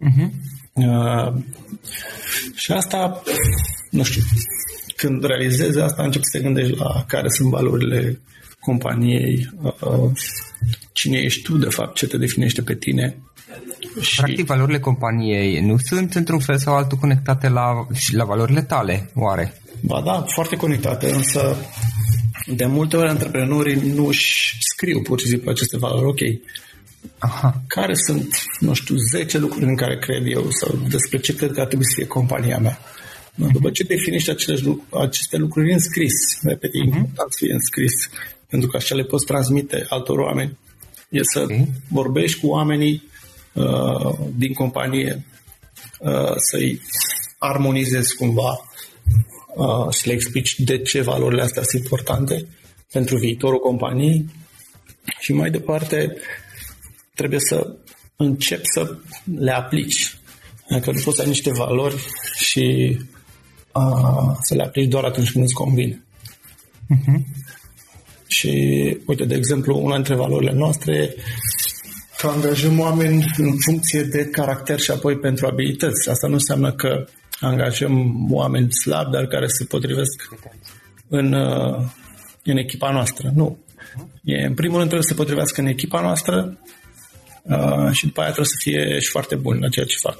Uh-huh. 0.00 0.30
Uh, 0.72 1.42
și 2.54 2.72
asta, 2.72 3.22
nu 3.90 4.02
știu, 4.02 4.22
când 4.96 5.24
realizezi 5.24 5.80
asta, 5.80 6.02
începi 6.02 6.24
să 6.24 6.38
te 6.38 6.44
gândești 6.44 6.76
la 6.76 7.04
care 7.08 7.28
sunt 7.28 7.48
valorile 7.50 8.20
companiei, 8.60 9.50
uh, 9.62 10.10
cine 10.92 11.18
ești 11.18 11.42
tu, 11.42 11.56
de 11.56 11.68
fapt, 11.68 11.94
ce 11.94 12.06
te 12.06 12.18
definește 12.18 12.62
pe 12.62 12.74
tine. 12.74 13.18
Și... 14.00 14.20
Practic, 14.20 14.46
valorile 14.46 14.78
companiei 14.78 15.60
nu 15.60 15.76
sunt 15.76 16.14
într-un 16.14 16.38
fel 16.38 16.58
sau 16.58 16.74
altul 16.74 16.98
conectate 16.98 17.48
la, 17.48 17.86
la 18.10 18.24
valorile 18.24 18.62
tale, 18.62 19.10
oare? 19.14 19.60
Ba 19.80 20.02
da, 20.04 20.24
foarte 20.26 20.56
conectate, 20.56 21.10
însă 21.10 21.56
de 22.46 22.66
multe 22.66 22.96
ori 22.96 23.08
antreprenorii 23.08 23.92
nu 23.94 24.06
își 24.06 24.56
scriu 24.60 25.02
pur 25.02 25.20
și 25.20 25.26
simplu 25.26 25.50
aceste 25.50 25.78
valori. 25.78 26.06
Ok, 26.06 26.20
Aha. 27.18 27.62
care 27.66 27.94
sunt, 27.94 28.34
nu 28.58 28.74
știu, 28.74 28.94
10 29.10 29.38
lucruri 29.38 29.64
în 29.64 29.76
care 29.76 29.98
cred 29.98 30.26
eu 30.26 30.50
sau 30.50 30.78
despre 30.88 31.18
ce 31.18 31.34
cred 31.34 31.52
că 31.52 31.60
ar 31.60 31.66
trebui 31.66 31.86
să 31.86 31.94
fie 31.96 32.06
compania 32.06 32.58
mea. 32.58 32.78
După 33.34 33.70
ce 33.70 33.82
definești 33.82 34.30
aceleși 34.30 34.64
lucruri, 34.64 35.04
aceste 35.04 35.36
lucruri 35.36 35.72
în 35.72 35.78
scris, 35.78 36.12
repet, 36.42 36.70
e 36.74 36.78
uh-huh. 36.78 36.84
important 36.84 37.32
să 37.32 37.38
fie 37.44 37.52
în 37.52 37.60
scris, 37.60 37.92
pentru 38.48 38.68
că 38.68 38.76
așa 38.76 38.94
le 38.94 39.04
poți 39.04 39.26
transmite 39.26 39.86
altor 39.88 40.18
oameni, 40.18 40.58
e 41.08 41.20
să 41.22 41.40
okay. 41.40 41.68
vorbești 41.88 42.40
cu 42.40 42.46
oamenii 42.46 43.08
uh, 43.52 44.18
din 44.36 44.52
companie, 44.52 45.24
uh, 46.00 46.34
să-i 46.50 46.80
armonizezi 47.38 48.16
cumva 48.16 48.50
uh, 49.54 49.94
și 49.94 50.06
le 50.06 50.12
explici 50.12 50.58
de 50.58 50.78
ce 50.78 51.00
valorile 51.00 51.42
astea 51.42 51.62
sunt 51.62 51.82
importante 51.82 52.46
pentru 52.92 53.16
viitorul 53.16 53.58
companiei 53.58 54.26
și 55.20 55.32
mai 55.32 55.50
departe 55.50 56.16
trebuie 57.14 57.40
să 57.40 57.76
începi 58.16 58.66
să 58.72 58.96
le 59.38 59.50
aplici. 59.50 60.16
Adică 60.68 60.90
nu 60.90 61.00
poți 61.04 61.16
să 61.16 61.22
ai 61.22 61.28
niște 61.28 61.52
valori 61.52 61.96
și 62.34 62.98
uh, 63.74 64.36
să 64.42 64.54
le 64.54 64.62
aplici 64.62 64.90
doar 64.90 65.04
atunci 65.04 65.32
când 65.32 65.44
îți 65.44 65.54
convine. 65.54 66.04
Uh-huh. 66.94 67.20
Și, 68.26 68.50
uite, 69.06 69.24
de 69.24 69.34
exemplu, 69.34 69.78
una 69.78 69.94
dintre 69.94 70.14
valorile 70.14 70.52
noastre 70.52 71.14
că 72.18 72.26
angajăm 72.26 72.78
oameni 72.78 73.24
în 73.36 73.56
funcție 73.64 74.02
de 74.02 74.24
caracter 74.24 74.80
și 74.80 74.90
apoi 74.90 75.18
pentru 75.18 75.46
abilități. 75.46 76.10
Asta 76.10 76.26
nu 76.26 76.32
înseamnă 76.32 76.72
că 76.72 77.06
angajăm 77.46 78.26
oameni 78.30 78.72
slabi, 78.72 79.10
dar 79.10 79.26
care 79.26 79.46
se 79.46 79.64
potrivesc 79.64 80.28
în, 81.08 81.32
în 82.44 82.56
echipa 82.56 82.90
noastră. 82.90 83.30
Nu. 83.34 83.58
E, 84.24 84.44
în 84.44 84.54
primul 84.54 84.76
rând 84.76 84.88
trebuie 84.88 85.08
să 85.08 85.14
se 85.14 85.20
potrivească 85.20 85.60
în 85.60 85.66
echipa 85.66 86.00
noastră 86.00 86.58
uh, 87.42 87.90
și 87.92 88.06
după 88.06 88.20
aia 88.20 88.30
trebuie 88.30 88.54
să 88.54 88.58
fie 88.58 88.98
și 88.98 89.10
foarte 89.10 89.34
bun 89.34 89.58
la 89.60 89.68
ceea 89.68 89.86
ce 89.86 89.96
fac. 90.00 90.18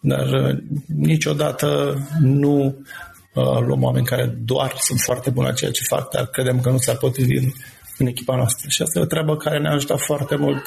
Dar 0.00 0.26
uh, 0.32 0.56
niciodată 0.96 1.98
nu 2.20 2.64
uh, 3.34 3.60
luăm 3.66 3.82
oameni 3.82 4.06
care 4.06 4.26
doar 4.26 4.74
sunt 4.78 5.00
foarte 5.00 5.30
buni 5.30 5.46
la 5.46 5.52
ceea 5.52 5.70
ce 5.70 5.82
fac, 5.88 6.10
dar 6.10 6.26
credem 6.26 6.60
că 6.60 6.70
nu 6.70 6.78
s-ar 6.78 6.96
potrivi 6.96 7.36
în, 7.36 7.50
în 7.98 8.06
echipa 8.06 8.36
noastră. 8.36 8.68
Și 8.68 8.82
asta 8.82 8.98
e 8.98 9.02
o 9.02 9.06
treabă 9.06 9.36
care 9.36 9.58
ne-a 9.58 9.72
ajutat 9.72 10.00
foarte 10.00 10.36
mult 10.36 10.62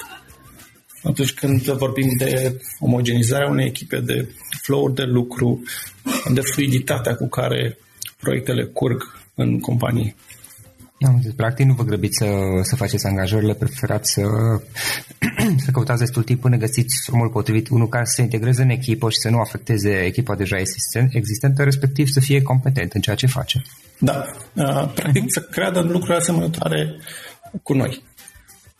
atunci 1.04 1.34
când 1.34 1.62
vorbim 1.62 2.10
de 2.18 2.62
omogenizarea 2.80 3.50
unei 3.50 3.66
echipe, 3.66 4.00
de 4.00 4.28
flow 4.62 4.90
de 4.90 5.04
lucru, 5.04 5.64
de 6.34 6.42
fluiditatea 6.42 7.16
cu 7.16 7.28
care 7.28 7.78
proiectele 8.20 8.64
curg 8.66 9.02
în 9.36 9.60
companie. 9.60 10.16
Am 11.06 11.20
zis, 11.22 11.34
practic 11.34 11.66
nu 11.66 11.74
vă 11.74 11.84
grăbiți 11.84 12.18
să, 12.18 12.28
să 12.62 12.76
faceți 12.76 13.06
angajările, 13.06 13.54
preferați 13.54 14.12
să, 14.14 14.22
să 15.66 15.72
căutați 15.72 16.00
destul 16.00 16.24
timp 16.24 16.42
până 16.42 16.58
găsiți 16.58 17.10
omul 17.12 17.30
potrivit, 17.30 17.70
unul 17.70 17.90
care 17.90 18.06
să 18.06 18.14
se 18.16 18.22
integreze 18.22 18.62
în 18.62 18.70
echipă 18.70 19.10
și 19.10 19.18
să 19.18 19.30
nu 19.30 19.40
afecteze 19.40 19.90
echipa 19.90 20.36
deja 20.36 20.58
existentă, 21.10 21.64
respectiv 21.64 22.08
să 22.08 22.20
fie 22.20 22.42
competent 22.42 22.94
în 22.94 23.02
ceea 23.02 23.16
ce 23.16 23.28
face. 23.28 23.62
Da, 24.00 24.26
practic 24.96 25.24
uh-huh. 25.24 25.34
să 25.34 25.48
creadă 25.52 25.80
în 25.80 25.92
lucruri 25.92 26.18
asemănătoare 26.18 26.96
cu 27.64 27.74
noi. 27.74 28.04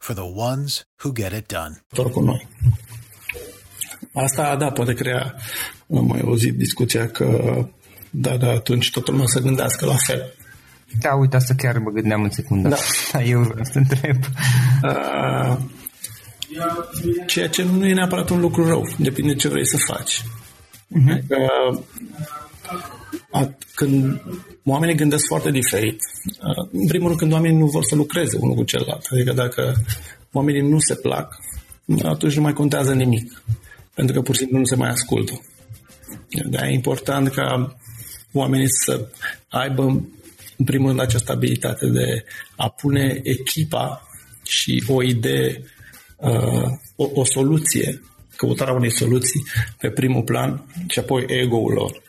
for 0.00 0.14
the 0.14 0.28
ones 0.50 0.86
who 1.02 1.12
get 1.12 1.32
it 1.32 1.46
done. 1.46 1.84
Cu 2.12 2.20
noi. 2.20 2.48
Asta, 4.12 4.56
da, 4.56 4.70
poate 4.70 4.94
crea, 4.94 5.34
am 5.96 6.04
mai 6.04 6.20
auzit 6.20 6.56
discuția 6.56 7.08
că, 7.08 7.58
da, 8.10 8.36
da, 8.36 8.50
atunci 8.50 8.90
totul 8.90 9.12
lumea 9.12 9.28
să 9.28 9.40
gândească 9.40 9.86
la 9.86 9.96
fel. 9.96 10.34
Da, 11.00 11.14
uite, 11.14 11.36
asta 11.36 11.54
chiar 11.56 11.78
mă 11.78 11.90
gândeam 11.90 12.22
în 12.22 12.30
secundă. 12.30 12.68
Da. 12.68 13.22
Eu 13.34 13.40
vreau 13.40 13.64
să 13.64 13.78
întreb. 13.78 14.16
Uh, 14.82 15.56
ceea 17.26 17.48
ce 17.48 17.62
nu 17.62 17.86
e 17.86 17.94
neapărat 17.94 18.28
un 18.28 18.40
lucru 18.40 18.66
rău. 18.66 18.94
Depinde 18.98 19.34
ce 19.34 19.48
vrei 19.48 19.66
să 19.66 19.76
faci. 19.86 20.22
Uh-huh. 20.22 21.12
Adică, 21.12 21.36
a, 22.66 22.99
când 23.74 24.22
oamenii 24.64 24.94
gândesc 24.94 25.26
foarte 25.26 25.50
diferit, 25.50 25.98
a, 26.40 26.68
în 26.72 26.86
primul 26.86 27.06
rând 27.06 27.18
când 27.18 27.32
oamenii 27.32 27.58
nu 27.58 27.66
vor 27.66 27.84
să 27.84 27.94
lucreze 27.94 28.36
unul 28.40 28.54
cu 28.54 28.62
celălalt. 28.62 29.06
Adică 29.10 29.32
dacă 29.32 29.74
oamenii 30.32 30.60
nu 30.60 30.78
se 30.78 30.94
plac, 30.94 31.38
atunci 32.02 32.36
nu 32.36 32.42
mai 32.42 32.52
contează 32.52 32.94
nimic. 32.94 33.42
Pentru 33.94 34.14
că 34.14 34.20
pur 34.20 34.34
și 34.34 34.40
simplu 34.40 34.58
nu 34.58 34.64
se 34.64 34.76
mai 34.76 34.88
ascultă. 34.88 35.40
De 36.50 36.58
e 36.62 36.72
important 36.72 37.28
ca 37.28 37.76
oamenii 38.32 38.68
să 38.84 39.08
aibă 39.48 39.82
în 40.56 40.64
primul 40.64 40.88
rând, 40.88 41.00
această 41.00 41.32
abilitate 41.32 41.86
de 41.86 42.24
a 42.56 42.68
pune 42.68 43.20
echipa 43.22 44.08
și 44.42 44.84
o 44.88 45.02
idee, 45.02 45.64
uh, 46.16 46.68
o, 46.96 47.10
o 47.14 47.24
soluție, 47.24 48.02
căutarea 48.36 48.74
unei 48.74 48.92
soluții 48.92 49.44
pe 49.78 49.90
primul 49.90 50.22
plan 50.22 50.64
și 50.88 50.98
apoi 50.98 51.24
ego-ul 51.28 51.72
lor. 51.72 52.02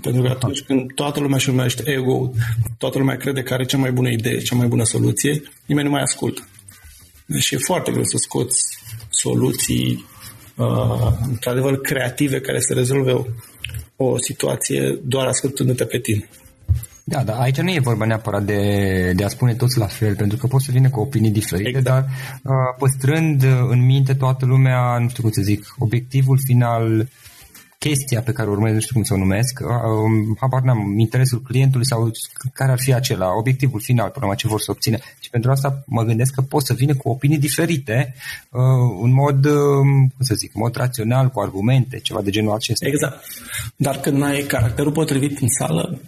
Pentru 0.00 0.22
că 0.22 0.28
atunci 0.28 0.60
când 0.60 0.92
toată 0.94 1.20
lumea 1.20 1.36
își 1.36 1.48
urmărește 1.48 1.90
ego 1.90 2.30
toată 2.78 2.98
lumea 2.98 3.16
crede 3.16 3.42
că 3.42 3.54
are 3.54 3.64
cea 3.64 3.78
mai 3.78 3.92
bună 3.92 4.10
idee, 4.10 4.38
cea 4.38 4.56
mai 4.56 4.66
bună 4.66 4.84
soluție, 4.84 5.42
nimeni 5.66 5.86
nu 5.86 5.92
mai 5.92 6.02
ascultă. 6.02 6.48
Deci 7.26 7.50
e 7.50 7.56
foarte 7.56 7.90
greu 7.90 8.04
să 8.04 8.16
scoți 8.16 8.78
soluții 9.10 10.06
uh, 10.56 11.12
într-adevăr 11.28 11.80
creative 11.80 12.40
care 12.40 12.60
să 12.60 12.74
rezolve 12.74 13.12
o, 13.12 13.24
o 13.96 14.18
situație 14.18 15.00
doar 15.04 15.26
ascultându-te 15.26 15.84
pe 15.84 15.98
tine. 15.98 16.28
Da, 17.04 17.22
da, 17.22 17.32
aici 17.32 17.60
nu 17.60 17.70
e 17.70 17.80
vorba 17.80 18.04
neapărat 18.04 18.42
de, 18.42 19.12
de 19.16 19.24
a 19.24 19.28
spune 19.28 19.54
toți 19.54 19.78
la 19.78 19.86
fel, 19.86 20.16
pentru 20.16 20.36
că 20.36 20.46
poți 20.46 20.64
să 20.64 20.70
vină 20.70 20.90
cu 20.90 21.00
opinii 21.00 21.30
diferite, 21.30 21.78
exact. 21.78 21.84
dar 21.84 22.04
uh, 22.42 22.52
păstrând 22.78 23.42
în 23.68 23.84
minte 23.84 24.14
toată 24.14 24.46
lumea, 24.46 24.98
nu 24.98 25.08
știu 25.08 25.22
cum 25.22 25.32
să 25.32 25.42
zic, 25.42 25.74
obiectivul 25.78 26.38
final 26.44 27.08
chestia 27.84 28.20
pe 28.22 28.32
care 28.32 28.48
urmez, 28.48 28.72
nu 28.72 28.80
știu 28.80 28.94
cum 28.94 29.02
să 29.02 29.14
o 29.14 29.16
numesc, 29.16 29.60
um, 29.60 30.36
habar 30.40 30.62
n-am, 30.62 30.98
interesul 30.98 31.40
clientului 31.40 31.86
sau 31.86 32.10
care 32.52 32.72
ar 32.72 32.80
fi 32.80 32.94
acela, 32.94 33.36
obiectivul 33.36 33.80
final, 33.80 34.10
până 34.10 34.34
ce 34.34 34.46
vor 34.48 34.60
să 34.60 34.70
obține. 34.70 34.98
Și 35.20 35.30
pentru 35.30 35.50
asta 35.50 35.82
mă 35.86 36.02
gândesc 36.02 36.34
că 36.34 36.40
pot 36.40 36.64
să 36.66 36.74
vină 36.74 36.94
cu 36.94 37.08
opinii 37.08 37.38
diferite, 37.38 38.14
uh, 38.50 38.60
în 39.02 39.12
mod, 39.12 39.44
um, 39.44 40.08
cum 40.14 40.24
să 40.30 40.34
zic, 40.34 40.54
mod 40.54 40.76
rațional, 40.76 41.28
cu 41.28 41.40
argumente, 41.40 41.98
ceva 41.98 42.20
de 42.22 42.30
genul 42.30 42.54
acesta. 42.54 42.86
Exact. 42.86 43.24
Dar 43.76 43.96
când 43.96 44.16
n-ai 44.16 44.40
caracterul 44.42 44.92
potrivit 44.92 45.40
în 45.40 45.48
sală, 45.48 46.00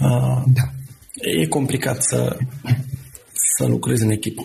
uh, 0.00 0.42
da. 0.46 0.64
e 1.40 1.46
complicat 1.46 2.02
să, 2.02 2.36
să 3.56 3.66
lucrezi 3.66 4.04
în 4.04 4.10
echipă. 4.10 4.42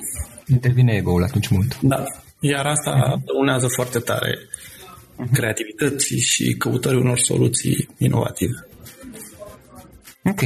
Intervine 0.47 0.93
ego-ul 0.93 1.23
atunci 1.23 1.47
mult. 1.47 1.82
Da. 1.82 2.04
Iar 2.39 2.65
asta 2.65 2.91
uh-huh. 2.91 3.39
unează 3.41 3.67
foarte 3.76 3.99
tare 3.99 4.38
creativității 5.34 6.19
și 6.19 6.54
căutării 6.54 6.99
unor 6.99 7.19
soluții 7.19 7.89
inovative. 7.97 8.67
Ok. 10.23 10.41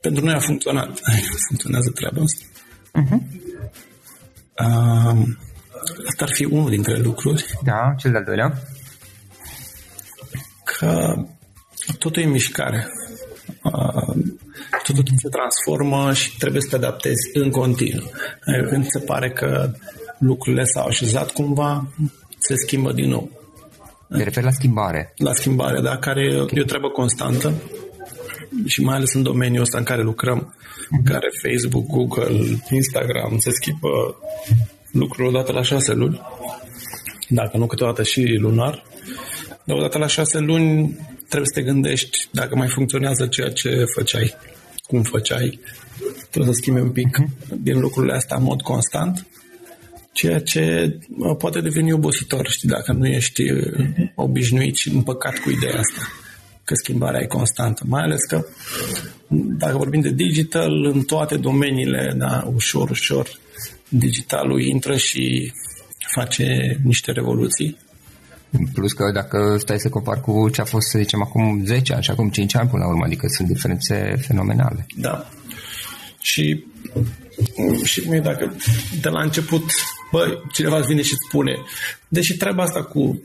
Pentru 0.00 0.24
noi 0.24 0.34
a 0.34 0.38
funcționat. 0.38 1.00
Funcționează 1.48 1.90
treaba 1.90 2.22
asta. 2.22 2.44
Uh-huh. 3.00 3.40
Uh, 4.58 5.26
asta 6.08 6.24
ar 6.24 6.30
fi 6.32 6.44
unul 6.44 6.70
dintre 6.70 6.98
lucruri. 6.98 7.44
Da, 7.64 7.94
cel 7.98 8.10
de-al 8.10 8.24
doilea. 8.24 8.62
Că 10.64 11.14
totul 11.98 12.22
e 12.22 12.26
mișcare. 12.26 12.86
Uh, 13.62 14.16
totul 14.82 15.04
se 15.16 15.28
transformă 15.28 16.12
și 16.12 16.36
trebuie 16.36 16.60
să 16.60 16.68
te 16.68 16.76
adaptezi 16.76 17.30
în 17.32 17.50
continuu. 17.50 18.10
Când 18.68 18.86
se 18.86 18.98
pare 18.98 19.30
că 19.30 19.72
lucrurile 20.18 20.64
s-au 20.64 20.86
așezat 20.86 21.30
cumva, 21.30 21.88
se 22.38 22.54
schimbă 22.56 22.92
din 22.92 23.08
nou. 23.08 23.41
Te 24.16 24.22
referi 24.22 24.44
la 24.44 24.50
schimbare. 24.50 25.12
La 25.16 25.32
schimbare, 25.32 25.80
da, 25.80 25.96
care 25.96 26.22
e 26.56 26.60
o 26.60 26.64
treabă 26.64 26.88
constantă 26.88 27.52
și 28.66 28.80
mai 28.80 28.96
ales 28.96 29.12
în 29.14 29.22
domeniul 29.22 29.62
ăsta 29.62 29.78
în 29.78 29.84
care 29.84 30.02
lucrăm, 30.02 30.54
în 30.90 31.02
care 31.02 31.28
Facebook, 31.42 31.86
Google, 31.86 32.60
Instagram 32.70 33.38
se 33.38 33.50
schimbă 33.50 33.88
lucruri 34.92 35.28
odată 35.28 35.52
la 35.52 35.62
șase 35.62 35.92
luni, 35.92 36.20
dacă 37.28 37.56
nu 37.56 37.66
câteodată 37.66 38.02
și 38.02 38.22
lunar, 38.22 38.84
dar 39.64 39.76
odată 39.76 39.98
la 39.98 40.06
șase 40.06 40.38
luni 40.38 40.98
trebuie 41.28 41.46
să 41.52 41.60
te 41.60 41.62
gândești 41.62 42.28
dacă 42.30 42.56
mai 42.56 42.68
funcționează 42.68 43.26
ceea 43.26 43.50
ce 43.50 43.84
făceai, 43.94 44.34
cum 44.86 45.02
făceai, 45.02 45.60
trebuie 46.30 46.54
să 46.54 46.60
schimbi 46.60 46.80
un 46.80 46.90
pic 46.90 47.18
uh-huh. 47.18 47.56
din 47.60 47.80
lucrurile 47.80 48.14
astea 48.14 48.36
în 48.36 48.42
mod 48.42 48.60
constant 48.62 49.26
ceea 50.12 50.40
ce 50.40 50.96
poate 51.38 51.60
deveni 51.60 51.92
obositor, 51.92 52.48
știi, 52.48 52.68
dacă 52.68 52.92
nu 52.92 53.06
ești 53.06 53.50
uh, 53.50 53.86
obișnuit 54.14 54.76
și 54.76 54.88
împăcat 54.88 55.38
cu 55.38 55.50
ideea 55.50 55.78
asta, 55.78 56.08
că 56.64 56.74
schimbarea 56.74 57.20
e 57.20 57.26
constantă. 57.26 57.82
Mai 57.86 58.02
ales 58.02 58.22
că, 58.22 58.44
dacă 59.58 59.76
vorbim 59.76 60.00
de 60.00 60.10
digital, 60.10 60.84
în 60.84 61.02
toate 61.02 61.36
domeniile, 61.36 62.14
da, 62.16 62.50
ușor, 62.54 62.90
ușor, 62.90 63.28
digitalul 63.88 64.60
intră 64.60 64.96
și 64.96 65.52
face 66.14 66.78
niște 66.84 67.12
revoluții. 67.12 67.76
Plus 68.72 68.92
că 68.92 69.10
dacă 69.14 69.56
stai 69.58 69.78
să 69.78 69.88
compar 69.88 70.20
cu 70.20 70.48
ce 70.48 70.60
a 70.60 70.64
fost, 70.64 70.88
să 70.88 70.98
zicem, 70.98 71.22
acum 71.22 71.64
10 71.64 71.92
ani 71.92 72.02
și 72.02 72.10
acum 72.10 72.28
5 72.30 72.54
ani 72.54 72.68
până 72.68 72.82
la 72.82 72.88
urmă, 72.88 73.04
adică 73.04 73.26
sunt 73.26 73.48
diferențe 73.48 74.14
fenomenale. 74.26 74.86
Da. 74.96 75.28
Și 76.20 76.64
și 77.84 78.00
cum 78.00 78.12
e 78.12 78.20
dacă 78.20 78.54
de 79.00 79.08
la 79.08 79.22
început, 79.22 79.64
bă, 80.12 80.40
cineva 80.52 80.78
vine 80.78 81.02
și 81.02 81.14
spune, 81.28 81.56
deși 82.08 82.36
treaba 82.36 82.62
asta 82.62 82.82
cu 82.82 83.22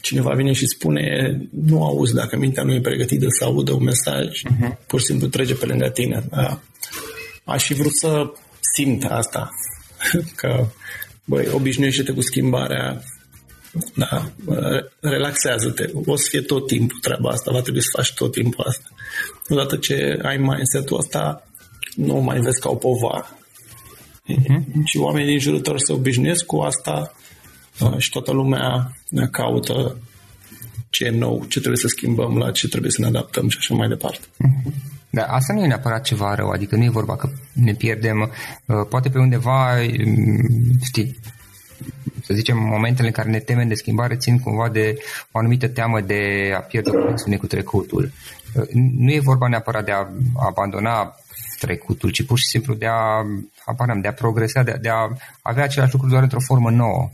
cineva 0.00 0.34
vine 0.34 0.52
și 0.52 0.66
spune, 0.66 1.36
nu 1.50 1.84
auzi 1.84 2.14
dacă 2.14 2.36
mintea 2.36 2.62
nu 2.62 2.74
e 2.74 2.80
pregătită 2.80 3.26
să 3.28 3.44
audă 3.44 3.72
un 3.72 3.82
mesaj, 3.82 4.26
uh-huh. 4.26 4.86
pur 4.86 5.00
și 5.00 5.06
simplu 5.06 5.26
trece 5.26 5.54
pe 5.54 5.66
lângă 5.66 5.88
tine. 5.88 6.24
Da? 6.30 6.60
Aș 7.44 7.64
fi 7.64 7.74
vrut 7.74 7.96
să 7.96 8.32
simt 8.74 9.04
asta, 9.04 9.50
că, 10.40 10.66
băi, 11.24 11.48
obișnuiește-te 11.52 12.12
cu 12.12 12.20
schimbarea, 12.20 13.02
da, 13.94 14.32
relaxează-te. 15.00 15.90
O 16.04 16.16
să 16.16 16.26
fie 16.30 16.40
tot 16.40 16.66
timpul 16.66 16.98
treaba 17.00 17.30
asta, 17.30 17.50
va 17.52 17.60
trebui 17.60 17.82
să 17.82 17.88
faci 17.96 18.14
tot 18.14 18.32
timpul 18.32 18.64
asta. 18.64 18.88
Odată 19.48 19.76
ce 19.76 20.18
ai 20.22 20.36
mindset-ul 20.36 20.98
ăsta, 20.98 21.46
nu 21.94 22.14
mai 22.14 22.40
vezi 22.40 22.60
ca 22.60 22.68
o 22.68 22.74
povară. 22.74 23.39
Uh-huh. 24.38 24.84
Și 24.84 24.98
oamenii 24.98 25.28
din 25.28 25.38
jurul 25.38 25.60
tău 25.60 25.78
se 25.78 25.92
obișnuiesc 25.92 26.44
cu 26.44 26.56
asta 26.56 27.14
uh, 27.80 27.98
și 27.98 28.10
toată 28.10 28.32
lumea 28.32 28.96
ne 29.08 29.26
caută 29.26 29.96
ce 30.90 31.04
e 31.04 31.10
nou, 31.10 31.44
ce 31.48 31.58
trebuie 31.58 31.80
să 31.80 31.88
schimbăm, 31.88 32.36
la 32.36 32.50
ce 32.50 32.68
trebuie 32.68 32.90
să 32.90 33.00
ne 33.00 33.06
adaptăm 33.06 33.48
și 33.48 33.56
așa 33.60 33.74
mai 33.74 33.88
departe. 33.88 34.26
Uh-huh. 34.26 34.90
Dar 35.10 35.26
asta 35.28 35.52
nu 35.52 35.62
e 35.62 35.66
neapărat 35.66 36.04
ceva 36.04 36.34
rău, 36.34 36.48
adică 36.48 36.76
nu 36.76 36.84
e 36.84 36.90
vorba 36.90 37.16
că 37.16 37.28
ne 37.52 37.74
pierdem, 37.74 38.20
uh, 38.20 38.86
poate 38.88 39.08
pe 39.08 39.18
undeva, 39.18 39.80
um, 39.80 40.78
știi, 40.82 41.18
să 42.22 42.34
zicem, 42.34 42.58
momentele 42.58 43.06
în 43.06 43.12
care 43.12 43.30
ne 43.30 43.38
temem 43.38 43.68
de 43.68 43.74
schimbare 43.74 44.16
țin 44.16 44.38
cumva 44.38 44.68
de 44.68 44.98
o 45.30 45.38
anumită 45.38 45.68
teamă 45.68 46.00
de 46.00 46.52
a 46.56 46.60
pierde 46.60 46.90
conexiune 46.90 47.36
cu 47.36 47.46
trecutul. 47.46 48.12
Uh, 48.54 48.68
nu 48.72 49.12
e 49.12 49.20
vorba 49.20 49.48
neapărat 49.48 49.84
de 49.84 49.92
a 49.92 50.06
abandona 50.48 51.14
trecutul, 51.60 52.10
ci 52.10 52.24
pur 52.24 52.38
și 52.38 52.50
simplu 52.52 52.74
de 52.74 52.86
a, 52.86 53.24
aparam, 53.64 54.00
de 54.00 54.08
a 54.08 54.12
progresa, 54.12 54.62
de, 54.62 54.78
de 54.80 54.88
a 54.88 55.08
avea 55.42 55.64
același 55.64 55.92
lucru 55.92 56.08
doar 56.08 56.22
într-o 56.22 56.46
formă 56.46 56.70
nouă. 56.70 57.10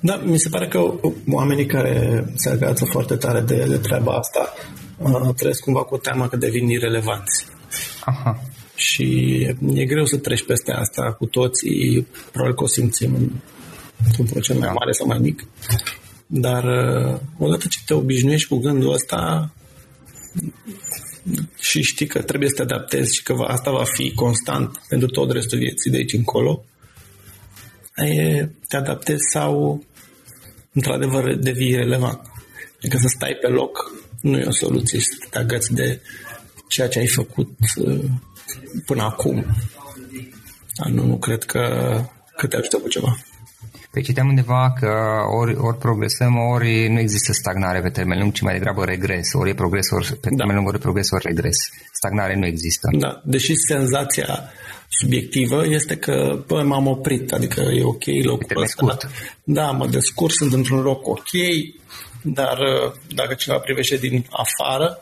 Da, 0.00 0.16
mi 0.16 0.38
se 0.38 0.48
pare 0.48 0.68
că 0.68 0.94
oamenii 1.30 1.66
care 1.66 2.24
se 2.34 2.50
agață 2.50 2.84
foarte 2.84 3.16
tare 3.16 3.40
de, 3.40 3.64
de 3.68 3.76
treaba 3.76 4.12
asta 4.12 4.52
uh, 4.98 5.34
trăiesc 5.34 5.60
cumva 5.60 5.82
cu 5.82 5.96
teama 5.96 6.28
că 6.28 6.36
devin 6.36 6.68
irelevanți. 6.68 7.46
Aha. 8.04 8.40
Și 8.74 9.06
e 9.74 9.84
greu 9.84 10.04
să 10.04 10.16
treci 10.16 10.44
peste 10.44 10.72
asta 10.72 11.12
cu 11.12 11.26
toții, 11.26 12.06
probabil 12.30 12.56
că 12.56 12.62
o 12.62 12.66
simțim 12.66 13.42
într-un 14.06 14.26
procent 14.26 14.58
mai 14.58 14.72
mare 14.74 14.92
sau 14.92 15.06
mai 15.06 15.18
mic. 15.18 15.44
Dar 16.26 16.64
uh, 16.64 17.18
odată 17.38 17.66
ce 17.68 17.78
te 17.86 17.94
obișnuiești 17.94 18.48
cu 18.48 18.56
gândul 18.56 18.92
ăsta, 18.92 19.50
și 21.60 21.82
știi 21.82 22.06
că 22.06 22.22
trebuie 22.22 22.48
să 22.48 22.54
te 22.54 22.62
adaptezi 22.62 23.14
și 23.14 23.22
că 23.22 23.32
asta 23.46 23.70
va 23.70 23.84
fi 23.84 24.12
constant 24.14 24.82
pentru 24.88 25.08
tot 25.08 25.30
restul 25.30 25.58
vieții 25.58 25.90
de 25.90 25.96
aici 25.96 26.12
încolo, 26.12 26.64
e, 27.94 28.48
te 28.68 28.76
adaptezi 28.76 29.22
sau 29.32 29.84
într-adevăr 30.72 31.34
devii 31.34 31.74
relevant. 31.74 32.20
Adică 32.78 32.96
să 32.96 33.08
stai 33.08 33.38
pe 33.40 33.48
loc 33.48 33.90
nu 34.20 34.38
e 34.38 34.44
o 34.46 34.52
soluție 34.52 34.98
și 34.98 35.04
să 35.04 35.26
te 35.30 35.38
agați 35.38 35.72
de 35.74 36.00
ceea 36.68 36.88
ce 36.88 36.98
ai 36.98 37.06
făcut 37.06 37.50
uh, 37.76 38.04
până 38.86 39.02
acum. 39.02 39.46
Dar 40.76 40.88
nu, 40.88 41.06
nu 41.06 41.18
cred 41.18 41.44
că, 41.44 41.60
că 42.36 42.46
te 42.46 42.56
ajută 42.56 42.76
cu 42.76 42.88
ceva. 42.88 43.18
Păi 43.92 44.02
citeam 44.02 44.28
undeva 44.28 44.72
că 44.80 44.92
ori, 45.40 45.56
ori 45.56 45.78
progresăm, 45.78 46.36
ori 46.36 46.88
nu 46.88 46.98
există 46.98 47.32
stagnare 47.32 47.80
pe 47.80 47.88
termen 47.88 48.18
lung, 48.18 48.32
ci 48.32 48.40
mai 48.40 48.52
degrabă 48.52 48.84
regres. 48.84 49.32
Ori 49.32 49.50
e 49.50 49.54
progres, 49.54 49.90
ori 49.90 50.06
pe 50.06 50.28
da. 50.30 50.36
termen 50.36 50.54
lung, 50.56 50.68
ori 50.68 50.78
progres, 50.78 51.10
ori 51.10 51.24
regres. 51.26 51.56
Stagnare 51.92 52.36
nu 52.36 52.46
există. 52.46 52.88
Da, 52.98 53.20
deși 53.24 53.54
senzația 53.54 54.50
subiectivă 54.88 55.66
este 55.66 55.96
că 55.96 56.44
bă, 56.46 56.62
m-am 56.62 56.86
oprit, 56.86 57.32
adică 57.32 57.60
e 57.60 57.84
ok 57.84 58.04
locul 58.22 58.62
ăsta. 58.62 58.96
Da, 59.44 59.70
mă 59.70 59.86
descurc, 59.86 60.32
sunt 60.32 60.52
într-un 60.52 60.80
loc 60.80 61.06
ok, 61.06 61.30
dar 62.22 62.58
uh, 62.58 62.92
dacă 63.14 63.34
cineva 63.34 63.60
privește 63.60 63.96
din 63.96 64.26
afară, 64.30 64.98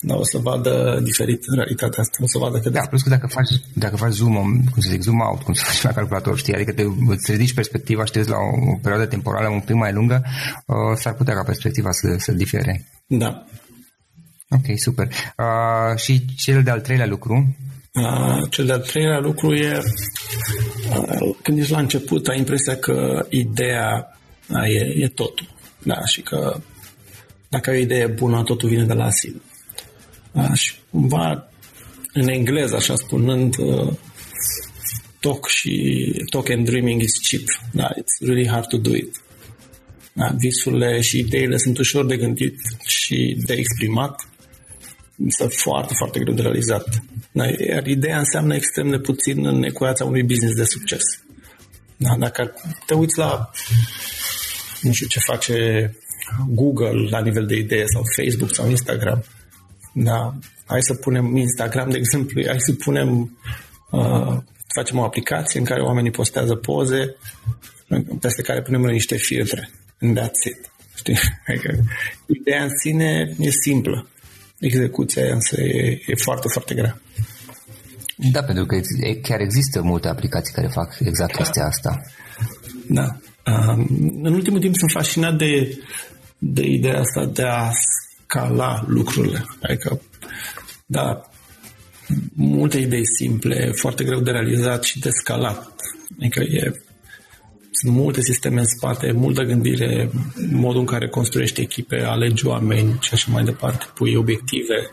da, 0.00 0.14
o 0.14 0.24
să 0.24 0.38
vadă 0.38 1.00
diferit 1.02 1.42
în 1.46 1.54
realitatea 1.54 2.00
asta, 2.00 2.18
o 2.20 2.26
să 2.26 2.38
vadă 2.38 2.58
că... 2.58 2.70
Da, 2.70 2.80
plus 2.80 3.02
că 3.02 3.08
dacă 3.08 3.26
faci, 3.26 3.48
dacă 3.74 3.96
faci 3.96 4.12
zoom, 4.12 4.32
cum 4.72 4.82
să 4.82 4.88
zic, 4.90 5.00
zoom 5.02 5.20
out, 5.20 5.42
cum 5.42 5.54
să 5.54 5.64
faci 5.68 5.82
la 5.82 5.92
calculator, 5.92 6.38
știi, 6.38 6.54
adică 6.54 6.72
te, 6.72 6.82
îți 7.06 7.30
ridici 7.30 7.54
perspectiva 7.54 8.04
și 8.04 8.12
la 8.28 8.36
o, 8.36 8.70
o 8.72 8.78
perioadă 8.82 9.06
temporală 9.06 9.48
un 9.48 9.60
pic 9.60 9.74
mai 9.74 9.92
lungă, 9.92 10.22
uh, 10.66 10.96
s-ar 10.96 11.14
putea 11.14 11.34
ca 11.34 11.42
perspectiva 11.42 11.90
să, 11.90 12.14
să 12.18 12.32
difere. 12.32 12.86
Da. 13.06 13.46
Ok, 14.50 14.78
super. 14.78 15.06
Uh, 15.06 15.96
și 15.96 16.24
cel 16.36 16.62
de-al 16.62 16.80
treilea 16.80 17.06
lucru? 17.06 17.56
Uh, 17.92 18.50
cel 18.50 18.66
de-al 18.66 18.80
treilea 18.80 19.18
lucru 19.18 19.54
e 19.54 19.78
uh, 20.90 21.36
când 21.42 21.58
ești 21.58 21.72
la 21.72 21.78
început, 21.78 22.26
ai 22.26 22.38
impresia 22.38 22.76
că 22.76 23.26
ideea 23.28 24.18
uh, 24.48 24.74
e, 24.74 25.02
e 25.02 25.08
totul. 25.08 25.46
Da, 25.82 26.04
și 26.04 26.20
că 26.20 26.56
dacă 27.48 27.70
ai 27.70 27.76
o 27.76 27.80
idee 27.80 28.06
bună, 28.06 28.42
totul 28.42 28.68
vine 28.68 28.84
de 28.84 28.92
la 28.92 29.10
sine. 29.10 29.40
Da? 30.32 30.54
Și 30.54 30.74
cumva 30.90 31.48
în 32.12 32.28
engleză, 32.28 32.76
așa 32.76 32.94
spunând, 32.94 33.56
uh, 33.58 33.92
talk 35.20 35.48
și 35.48 36.12
talk 36.30 36.48
and 36.50 36.64
dreaming 36.64 37.02
is 37.02 37.18
cheap. 37.28 37.42
Da? 37.72 37.88
It's 37.88 38.26
really 38.26 38.48
hard 38.48 38.66
to 38.66 38.76
do 38.76 38.94
it. 38.94 39.20
Da? 40.12 40.34
Visurile 40.38 41.00
și 41.00 41.18
ideile 41.18 41.56
sunt 41.56 41.78
ușor 41.78 42.06
de 42.06 42.16
gândit 42.16 42.56
și 42.86 43.36
de 43.46 43.54
exprimat, 43.54 44.28
însă 45.16 45.46
foarte, 45.46 45.94
foarte 45.98 46.18
greu 46.18 46.34
de 46.34 46.42
realizat. 46.42 47.02
Da? 47.32 47.44
Iar 47.68 47.86
ideea 47.86 48.18
înseamnă 48.18 48.54
extrem 48.54 48.90
de 48.90 48.98
puțin 48.98 49.46
în 49.46 49.62
ecuația 49.62 50.04
unui 50.04 50.22
business 50.22 50.54
de 50.54 50.64
succes. 50.64 51.02
Da? 51.96 52.16
Dacă 52.18 52.54
te 52.86 52.94
uiți 52.94 53.18
la 53.18 53.50
nu 54.80 54.92
știu 54.92 55.06
ce 55.06 55.18
face 55.18 55.96
Google 56.48 57.08
la 57.10 57.20
nivel 57.20 57.46
de 57.46 57.56
idee 57.56 57.84
sau 57.86 58.02
Facebook 58.16 58.54
sau 58.54 58.68
Instagram. 58.68 59.24
Da, 60.04 60.34
hai 60.66 60.82
să 60.82 60.94
punem 60.94 61.36
Instagram, 61.36 61.90
de 61.90 61.96
exemplu, 61.96 62.42
hai 62.46 62.60
să 62.60 62.72
punem, 62.72 63.38
uh, 63.90 64.36
facem 64.74 64.98
o 64.98 65.04
aplicație 65.04 65.60
în 65.60 65.66
care 65.66 65.80
oamenii 65.80 66.10
postează 66.10 66.54
poze 66.54 67.16
peste 68.20 68.42
care 68.42 68.62
punem 68.62 68.80
niște 68.80 69.16
filtre. 69.16 69.70
And 70.00 70.18
that's 70.18 70.42
it. 70.50 70.72
Știi? 70.94 71.18
Adică, 71.48 71.78
ideea 72.26 72.62
în 72.62 72.70
sine 72.82 73.34
e 73.38 73.50
simplă. 73.50 74.08
Execuția 74.58 75.32
însă 75.32 75.60
e, 75.60 76.02
e 76.06 76.14
foarte, 76.14 76.48
foarte 76.48 76.74
grea. 76.74 77.00
Da, 78.16 78.42
pentru 78.42 78.66
că 78.66 78.80
chiar 79.22 79.40
există 79.40 79.82
multe 79.82 80.08
aplicații 80.08 80.54
care 80.54 80.66
fac 80.66 80.96
exact 81.00 81.34
chestia 81.34 81.64
asta. 81.64 82.00
Da. 82.88 83.16
Um, 83.46 83.86
în 84.22 84.32
ultimul 84.34 84.60
timp 84.60 84.74
sunt 84.76 84.90
fascinat 84.90 85.36
de, 85.36 85.78
de 86.38 86.62
ideea 86.66 87.00
asta 87.00 87.24
de 87.26 87.42
a 87.42 87.70
scala 88.28 88.84
lucrurile. 88.86 89.44
Adică, 89.62 90.00
da, 90.86 91.30
multe 92.34 92.78
idei 92.78 93.06
simple, 93.18 93.72
foarte 93.74 94.04
greu 94.04 94.20
de 94.20 94.30
realizat 94.30 94.82
și 94.82 94.98
de 94.98 95.10
scalat. 95.10 95.72
Adică 96.18 96.40
e 96.40 96.72
sunt 97.70 97.92
multe 97.94 98.20
sisteme 98.20 98.60
în 98.60 98.66
spate, 98.66 99.12
multă 99.12 99.42
gândire, 99.42 100.10
modul 100.50 100.80
în 100.80 100.86
care 100.86 101.08
construiești 101.08 101.60
echipe, 101.60 102.02
alegi 102.02 102.46
oameni 102.46 102.98
și 103.00 103.10
așa 103.12 103.32
mai 103.32 103.44
departe. 103.44 103.84
Pui 103.94 104.14
obiective, 104.14 104.90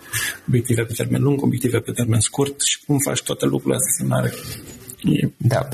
obiective 0.48 0.84
pe 0.84 0.93
termen 0.93 1.21
lung, 1.21 1.41
obiective 1.41 1.80
pe 1.80 1.91
termen 1.91 2.19
scurt 2.19 2.62
și 2.62 2.80
cum 2.86 2.98
faci 2.98 3.21
toate 3.21 3.45
lucrurile 3.45 3.76
astea 3.76 3.93
să 3.98 4.13
meargă. 4.13 4.38
Da, 5.38 5.68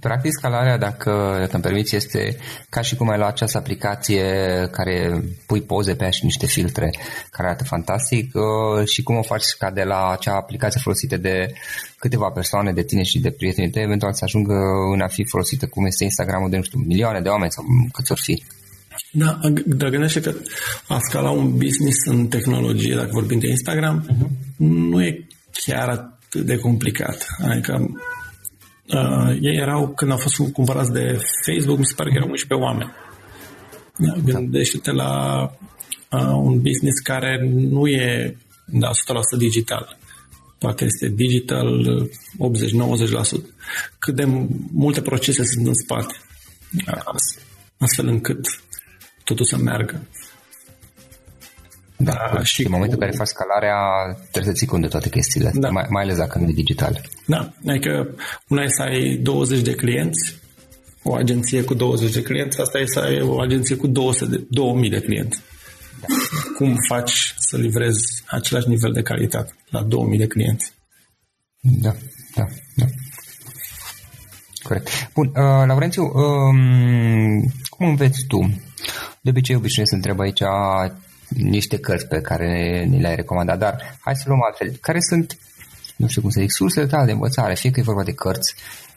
practic 0.00 0.32
scalarea, 0.32 0.78
dacă, 0.78 1.36
dacă 1.38 1.54
îmi 1.54 1.62
permiți, 1.62 1.96
este 1.96 2.36
ca 2.68 2.80
și 2.80 2.96
cum 2.96 3.08
ai 3.08 3.18
luat 3.18 3.30
această 3.30 3.58
aplicație 3.58 4.24
care 4.72 5.22
pui 5.46 5.62
poze 5.62 5.94
pe 5.94 6.04
ea 6.04 6.10
și 6.10 6.24
niște 6.24 6.46
filtre 6.46 6.90
care 7.30 7.48
arată 7.48 7.64
fantastic 7.64 8.34
uh, 8.34 8.86
și 8.86 9.02
cum 9.02 9.16
o 9.16 9.22
faci 9.22 9.44
ca 9.58 9.70
de 9.70 9.82
la 9.82 10.10
acea 10.10 10.34
aplicație 10.34 10.80
folosită 10.82 11.16
de 11.16 11.52
câteva 11.98 12.30
persoane, 12.30 12.72
de 12.72 12.82
tine 12.82 13.02
și 13.02 13.18
de 13.18 13.30
prietenii 13.30 13.70
tăi, 13.70 13.82
eventual 13.82 14.12
să 14.12 14.24
ajungă 14.24 14.54
în 14.94 15.00
a 15.00 15.08
fi 15.08 15.24
folosită 15.24 15.66
cum 15.66 15.86
este 15.86 16.04
Instagramul 16.04 16.50
de, 16.50 16.56
nu 16.56 16.62
știu, 16.62 16.78
milioane 16.86 17.20
de 17.20 17.28
oameni 17.28 17.52
sau 17.52 17.64
câți 17.92 18.12
ori 18.12 18.20
fi. 18.20 18.44
Da, 19.12 19.38
dar 19.66 19.88
gândește 19.88 20.20
că 20.20 20.34
a 20.88 20.98
scala 20.98 21.30
un 21.30 21.56
business 21.56 21.96
în 22.04 22.26
tehnologie, 22.26 22.94
dacă 22.94 23.10
vorbim 23.12 23.38
de 23.38 23.48
Instagram, 23.48 24.06
uh-huh. 24.08 24.28
nu 24.56 25.02
e 25.02 25.26
chiar 25.52 25.88
atât 25.88 26.46
de 26.46 26.56
complicat. 26.56 27.26
Adică 27.42 27.88
Uh, 28.94 29.36
ei 29.40 29.56
erau, 29.56 29.88
când 29.88 30.10
au 30.10 30.16
fost 30.16 30.52
cumpărați 30.52 30.92
de 30.92 31.20
Facebook, 31.46 31.78
mi 31.78 31.86
se 31.86 31.94
pare 31.96 32.10
că 32.10 32.16
erau 32.16 32.28
11 32.28 32.66
oameni. 32.66 32.92
Da, 33.96 34.14
gândește-te 34.24 34.92
la 34.92 35.42
uh, 36.10 36.20
un 36.20 36.60
business 36.60 36.98
care 37.02 37.48
nu 37.52 37.86
e 37.86 38.36
da, 38.64 38.90
100% 38.90 38.92
digital. 39.38 39.98
Poate 40.58 40.84
este 40.84 41.08
digital 41.08 41.84
80-90%. 41.88 43.42
Cât 43.98 44.14
de 44.14 44.24
multe 44.72 45.00
procese 45.00 45.44
sunt 45.44 45.66
în 45.66 45.74
spate. 45.74 46.14
Astfel 47.78 48.06
încât 48.06 48.46
totul 49.24 49.44
să 49.44 49.56
meargă. 49.56 50.06
Da, 51.98 52.30
da 52.34 52.42
și 52.42 52.64
în 52.64 52.70
momentul 52.70 52.98
în 52.98 53.04
care 53.04 53.16
faci 53.16 53.26
scalarea, 53.26 53.76
trebuie 54.30 54.52
să 54.52 54.58
ții 54.58 54.66
cont 54.66 54.82
de 54.82 54.88
toate 54.88 55.08
chestiile, 55.08 55.50
da. 55.54 55.68
mai, 55.68 55.86
mai 55.88 56.02
ales 56.02 56.16
dacă 56.16 56.38
nu 56.38 56.48
e 56.48 56.52
digital. 56.52 57.00
Da, 57.26 57.52
adică 57.66 58.14
una 58.48 58.62
e 58.62 58.68
să 58.68 58.82
ai 58.82 59.16
20 59.16 59.60
de 59.60 59.74
clienți, 59.74 60.38
o 61.02 61.14
agenție 61.14 61.62
cu 61.62 61.74
20 61.74 62.12
de 62.12 62.22
clienți, 62.22 62.60
asta 62.60 62.78
e 62.78 62.86
să 62.86 63.00
ai 63.00 63.20
o 63.20 63.40
agenție 63.40 63.76
cu 63.76 63.86
200 63.86 64.36
de, 64.36 64.46
2000 64.48 64.90
de 64.90 65.00
clienți. 65.00 65.40
Da. 66.00 66.06
Cum 66.56 66.76
faci 66.88 67.34
să 67.38 67.56
livrezi 67.56 68.22
același 68.26 68.68
nivel 68.68 68.92
de 68.92 69.02
calitate 69.02 69.54
la 69.70 69.82
2000 69.82 70.18
de 70.18 70.26
clienți? 70.26 70.72
Da, 71.60 71.94
da, 72.34 72.44
da. 72.74 72.84
Corect. 74.62 74.88
Bun, 75.14 75.26
uh, 75.26 75.34
Laurențiu, 75.66 76.02
um, 76.02 77.52
cum 77.68 77.88
înveți 77.88 78.24
tu? 78.28 78.60
De 79.20 79.30
obicei 79.30 79.56
obișnuiesc 79.56 79.90
să 79.90 79.96
întreb 79.96 80.20
aici 80.20 80.42
niște 81.28 81.78
cărți 81.78 82.06
pe 82.06 82.20
care 82.20 82.84
ni 82.88 83.00
le-ai 83.00 83.14
recomandat, 83.14 83.58
dar 83.58 83.96
hai 84.00 84.16
să 84.16 84.24
luăm 84.26 84.42
altfel. 84.42 84.76
Care 84.80 85.00
sunt, 85.00 85.38
nu 85.96 86.06
știu 86.08 86.20
cum 86.20 86.30
să 86.30 86.40
zic, 86.40 86.50
sursele 86.50 86.86
tale 86.86 87.04
de 87.04 87.12
învățare, 87.12 87.54
fie 87.54 87.70
că 87.70 87.80
e 87.80 87.82
vorba 87.82 88.02
de 88.02 88.12
cărți, 88.12 88.54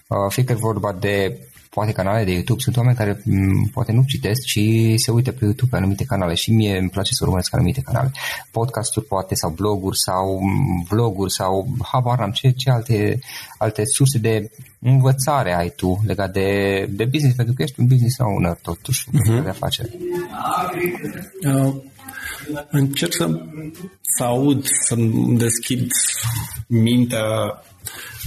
uh, 0.07 0.31
fie 0.31 0.43
că 0.43 0.51
e 0.51 0.55
vorba 0.55 0.93
de 0.93 1.39
poate 1.69 1.91
canale 1.91 2.23
de 2.23 2.31
YouTube. 2.31 2.61
Sunt 2.61 2.77
oameni 2.77 2.95
care 2.95 3.13
m- 3.15 3.21
mm, 3.23 3.69
poate 3.73 3.91
nu 3.91 4.03
citesc, 4.07 4.41
ci 4.41 4.59
se 4.95 5.11
uită 5.11 5.31
pe 5.31 5.43
YouTube 5.45 5.69
pe 5.71 5.77
anumite 5.77 6.03
canale 6.03 6.33
și 6.33 6.51
mie 6.51 6.77
îmi 6.77 6.89
place 6.89 7.13
să 7.13 7.23
urmăresc 7.23 7.53
anumite 7.53 7.81
canale. 7.81 8.11
Podcasturi 8.51 9.05
poate 9.05 9.35
sau 9.35 9.49
bloguri 9.49 9.97
sau 9.97 10.39
mm, 10.41 10.85
vloguri 10.89 11.31
sau 11.31 11.67
habar 11.91 12.19
am 12.19 12.31
ce, 12.31 12.49
ce 12.49 12.69
alte, 12.69 13.19
alte 13.57 13.85
surse 13.85 14.17
de 14.17 14.51
învățare 14.79 15.55
ai 15.55 15.73
tu 15.75 16.01
legat 16.05 16.31
de, 16.31 16.49
de 16.89 17.05
business, 17.05 17.35
pentru 17.35 17.53
că 17.53 17.61
ești 17.61 17.79
un 17.79 17.87
business 17.87 18.17
owner 18.19 18.57
totuși, 18.61 19.07
uh-huh. 19.09 19.43
de 19.43 19.49
afaceri. 19.49 19.97
Uh, 21.45 21.75
încerc 22.69 23.13
să, 23.13 23.29
să 24.17 24.23
aud, 24.23 24.65
să 24.65 24.95
deschid 25.37 25.91
mintea 26.67 27.63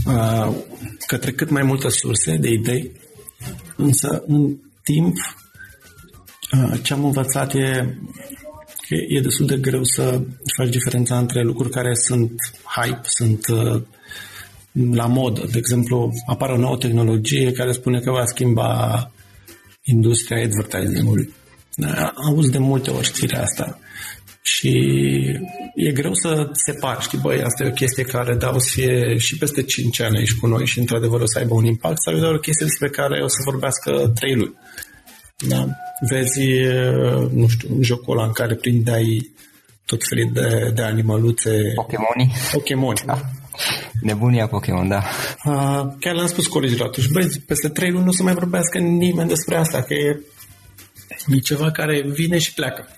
uh, 0.07 0.55
către 1.07 1.33
cât 1.33 1.51
mai 1.51 1.63
multe 1.63 1.89
surse 1.89 2.37
de 2.37 2.49
idei, 2.49 2.93
însă 3.77 4.25
în 4.27 4.57
timp 4.83 5.17
uh, 6.53 6.81
ce 6.83 6.93
am 6.93 7.05
învățat 7.05 7.55
e 7.55 7.97
că 8.89 8.95
e 9.09 9.21
destul 9.21 9.47
de 9.47 9.57
greu 9.57 9.85
să 9.85 10.23
faci 10.57 10.69
diferența 10.69 11.19
între 11.19 11.43
lucruri 11.43 11.71
care 11.71 11.95
sunt 11.95 12.33
hype, 12.65 13.01
sunt 13.03 13.47
uh, 13.47 13.83
la 14.73 15.07
modă. 15.07 15.47
De 15.51 15.59
exemplu, 15.59 16.13
apare 16.27 16.53
o 16.53 16.57
nouă 16.57 16.77
tehnologie 16.77 17.53
care 17.53 17.73
spune 17.73 18.01
că 18.01 18.11
va 18.11 18.25
schimba 18.25 19.11
industria 19.83 20.45
advertising-ului. 20.45 21.35
Auzi 22.29 22.51
de 22.51 22.59
multe 22.59 22.91
ori 22.91 23.07
știrea 23.07 23.43
asta. 23.43 23.79
Și 24.43 24.71
e 25.75 25.93
greu 25.93 26.15
să 26.15 26.51
separi, 26.53 27.03
știi, 27.03 27.19
băi, 27.19 27.43
asta 27.43 27.65
e 27.65 27.69
o 27.69 27.73
chestie 27.73 28.05
care 28.05 28.35
da, 28.35 28.51
o 28.55 28.59
să 28.59 28.69
fie 28.73 29.17
și 29.19 29.39
peste 29.39 29.63
5 29.63 30.01
ani 30.01 30.17
aici 30.17 30.35
cu 30.35 30.47
noi 30.47 30.67
și 30.67 30.79
într-adevăr 30.79 31.21
o 31.21 31.27
să 31.27 31.39
aibă 31.39 31.55
un 31.55 31.65
impact 31.65 32.03
sau 32.03 32.15
e 32.15 32.21
doar 32.21 32.35
o 32.35 32.39
chestie 32.39 32.67
despre 32.67 32.89
care 32.89 33.23
o 33.23 33.29
să 33.29 33.37
vorbească 33.45 34.13
3 34.15 34.35
luni. 34.35 34.55
Da? 35.49 35.67
Vezi, 36.09 36.49
nu 37.31 37.49
știu, 37.49 37.69
jocul 37.81 38.19
ăla 38.19 38.27
în 38.27 38.33
care 38.33 38.55
prindeai 38.55 39.33
tot 39.85 40.01
felul 40.09 40.31
de, 40.33 40.71
de 40.75 40.83
animăluțe. 40.83 41.73
Pokémoni. 41.75 42.33
Pokémoni. 42.53 43.01
Da. 43.07 43.21
Nebunia 44.01 44.47
Pokémon, 44.47 44.89
da. 44.89 45.03
Uh, 45.45 45.93
chiar 46.01 46.15
le-am 46.15 46.27
spus 46.27 46.47
colegilor 46.47 46.87
atunci, 46.87 47.09
băi, 47.09 47.29
peste 47.47 47.69
trei 47.69 47.91
luni 47.91 48.05
nu 48.05 48.13
să 48.13 48.23
mai 48.23 48.35
vorbească 48.35 48.79
nimeni 48.79 49.29
despre 49.29 49.57
asta, 49.57 49.83
că 49.83 49.95
e, 49.95 50.21
e 51.29 51.39
ceva 51.39 51.71
care 51.71 52.05
vine 52.07 52.39
și 52.39 52.55
pleacă. 52.55 52.89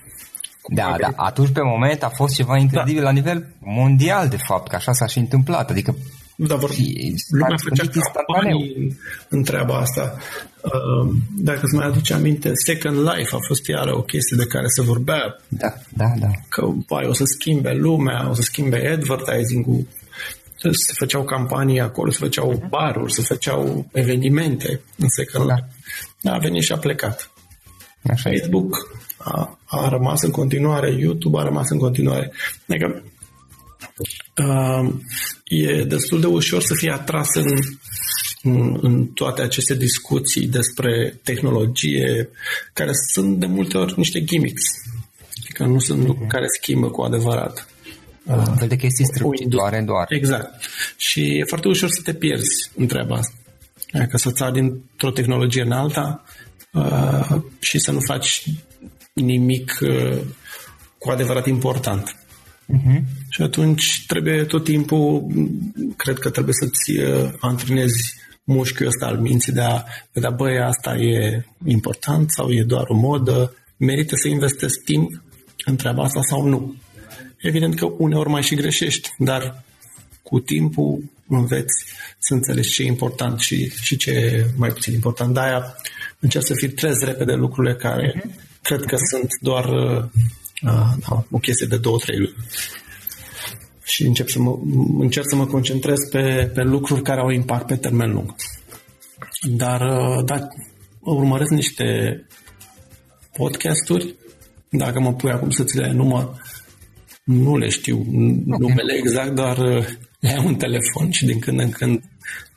Da, 0.69 0.97
da, 1.01 1.13
atunci 1.17 1.53
pe 1.53 1.61
moment 1.63 2.03
a 2.03 2.09
fost 2.09 2.35
ceva 2.35 2.57
incredibil 2.57 3.03
da. 3.03 3.07
la 3.07 3.15
nivel 3.15 3.47
mondial, 3.59 4.29
de 4.29 4.39
fapt, 4.49 4.69
că 4.69 4.77
așa 4.77 4.93
s-a 4.93 5.07
și 5.07 5.19
întâmplat. 5.19 5.71
Adică 5.71 5.97
da, 6.37 6.55
vor, 6.55 6.71
lumea 7.31 7.57
făcea 7.69 7.91
campanii 8.13 8.97
în 9.29 9.43
treaba 9.43 9.77
asta. 9.77 10.17
Uh, 10.63 11.17
dacă 11.37 11.61
îți 11.63 11.75
mai 11.75 11.87
aduce 11.87 12.15
aminte, 12.15 12.51
Second 12.67 12.97
Life 12.97 13.35
a 13.35 13.39
fost 13.47 13.69
iară 13.69 13.97
o 13.97 14.03
chestie 14.03 14.37
de 14.37 14.47
care 14.47 14.67
se 14.67 14.83
vorbea. 14.83 15.41
Da, 15.49 15.75
da, 15.97 16.13
da. 16.19 16.31
Că 16.49 16.67
bai, 16.89 17.07
o 17.07 17.13
să 17.13 17.25
schimbe 17.25 17.73
lumea, 17.73 18.29
o 18.31 18.35
să 18.35 18.43
schimbe 18.43 18.89
advertising-ul. 18.93 19.87
Se 20.57 20.93
făceau 20.99 21.25
campanii 21.25 21.81
acolo, 21.81 22.11
se 22.11 22.19
făceau 22.21 22.55
uh-huh. 22.55 22.69
baruri, 22.69 23.13
se 23.13 23.23
făceau 23.23 23.87
evenimente 23.93 24.81
în 24.97 25.09
Second 25.09 25.49
da. 25.49 25.55
Life. 25.55 25.69
Da, 26.21 26.33
a 26.33 26.39
venit 26.39 26.63
și 26.63 26.73
a 26.73 26.77
plecat. 26.77 27.34
Așa 28.11 28.31
Facebook 28.31 28.75
a, 29.19 29.59
a 29.65 29.89
rămas 29.89 30.23
în 30.23 30.31
continuare, 30.31 30.97
YouTube 30.99 31.39
a 31.39 31.43
rămas 31.43 31.71
în 31.71 31.79
continuare. 31.79 32.33
Adică 32.69 33.03
uh, 34.37 34.95
e 35.45 35.85
destul 35.85 36.21
de 36.21 36.27
ușor 36.27 36.63
să 36.63 36.75
fie 36.75 36.91
atras 36.91 37.35
în, 37.35 37.53
în, 38.43 38.79
în 38.83 39.07
toate 39.07 39.43
aceste 39.43 39.75
discuții 39.75 40.47
despre 40.47 41.21
tehnologie, 41.23 42.29
care 42.73 42.91
sunt 43.13 43.39
de 43.39 43.47
multe 43.47 43.79
ori 43.79 43.95
niște 43.97 44.25
gimmicks. 44.25 44.63
Adică 45.43 45.65
nu 45.65 45.79
sunt 45.79 46.07
lucruri 46.07 46.29
care 46.29 46.47
schimbă 46.61 46.91
cu 46.91 47.03
adevărat. 47.03 47.69
Un 48.27 48.57
fel 48.57 48.69
de 48.69 48.77
chestii 48.77 49.05
strălucitoare 49.05 49.81
doar. 49.81 50.07
Exact. 50.09 50.65
Și 50.97 51.39
e 51.39 51.45
foarte 51.45 51.69
ușor 51.69 51.89
să 51.89 52.01
te 52.05 52.15
pierzi 52.15 52.71
în 52.77 52.87
treaba 52.87 53.17
asta. 53.17 53.35
Adică 53.93 54.17
să 54.17 54.31
ți 54.31 54.53
dintr-o 54.53 55.11
tehnologie 55.11 55.63
în 55.63 55.73
alta 55.73 56.25
uh, 56.75 57.43
și 57.59 57.79
să 57.79 57.93
nu 57.93 58.01
faci 58.01 58.45
nimic 59.13 59.79
uh, 59.81 60.21
cu 60.99 61.11
adevărat 61.11 61.47
important. 61.47 62.17
Uh-huh. 62.73 63.03
Și 63.29 63.43
atunci 63.43 64.05
trebuie 64.07 64.45
tot 64.45 64.65
timpul, 64.65 65.27
cred 65.97 66.19
că 66.19 66.31
trebuie 66.31 66.55
să-ți 66.55 66.99
uh, 66.99 67.31
antrenezi 67.41 68.15
mușchiul 68.45 68.87
ăsta 68.87 69.07
al 69.07 69.19
minții 69.19 69.53
de 69.53 69.61
a 69.61 69.83
vedea, 70.13 70.31
băi, 70.31 70.59
asta 70.59 70.97
e 70.97 71.45
important 71.65 72.31
sau 72.31 72.53
e 72.53 72.63
doar 72.63 72.85
o 72.89 72.95
modă, 72.95 73.57
merită 73.77 74.15
să 74.17 74.29
investesc 74.29 74.85
timp 74.85 75.23
în 75.65 75.77
treaba 75.77 76.03
asta 76.03 76.21
sau 76.23 76.47
nu. 76.47 76.75
Evident 77.37 77.75
că 77.75 77.87
uneori 77.99 78.29
mai 78.29 78.43
și 78.43 78.55
greșești, 78.55 79.09
dar 79.19 79.65
cu 80.23 80.41
timpul 80.41 81.03
înveți 81.29 81.85
să 82.19 82.35
înțelegi 82.35 82.71
ce 82.71 82.83
e 82.83 82.87
important 82.87 83.41
și, 83.41 83.73
și 83.83 83.97
ce 83.97 84.11
e 84.11 84.47
mai 84.57 84.69
puțin 84.69 84.93
important. 84.93 85.35
De-aia 85.35 85.77
încerc 86.25 86.45
să 86.45 86.55
filtrez 86.55 87.01
repede 87.01 87.33
lucrurile 87.33 87.75
care 87.75 88.13
uh-huh. 88.17 88.61
cred 88.63 88.85
că 88.85 88.97
uh-huh. 88.97 89.09
sunt 89.11 89.31
doar 89.41 89.65
uh, 89.65 90.05
uh, 90.63 91.19
o 91.31 91.39
chestie 91.39 91.67
de 91.67 91.77
două, 91.77 91.99
trei 91.99 92.19
luni. 92.19 92.35
Și 93.85 94.07
încep 94.07 94.29
să 94.29 94.39
mă, 94.39 94.59
încerc 94.99 95.29
să 95.29 95.37
mă 95.37 95.47
concentrez 95.47 95.99
pe, 96.11 96.51
pe 96.55 96.63
lucruri 96.63 97.03
care 97.03 97.21
au 97.21 97.31
impact 97.31 97.67
pe 97.67 97.77
termen 97.77 98.13
lung. 98.13 98.35
Dar, 99.41 99.81
uh, 99.81 100.25
da, 100.25 100.49
urmăresc 101.01 101.51
niște 101.51 101.87
podcasturi. 103.37 104.15
Dacă 104.71 105.01
mă 105.01 105.15
pui 105.15 105.31
acum 105.31 105.51
să 105.51 105.65
ți 105.65 105.77
le 105.77 105.93
număr, 105.93 106.43
nu 107.25 107.57
le 107.57 107.69
știu 107.69 107.97
okay. 107.99 108.45
numele 108.59 108.95
exact, 108.97 109.35
dar 109.35 109.59
uh, 109.59 109.87
le 110.21 110.31
am 110.31 110.47
în 110.47 110.57
telefon 110.57 111.11
și 111.11 111.25
din 111.25 111.39
când 111.39 111.61
în 111.61 111.71
când 111.71 112.03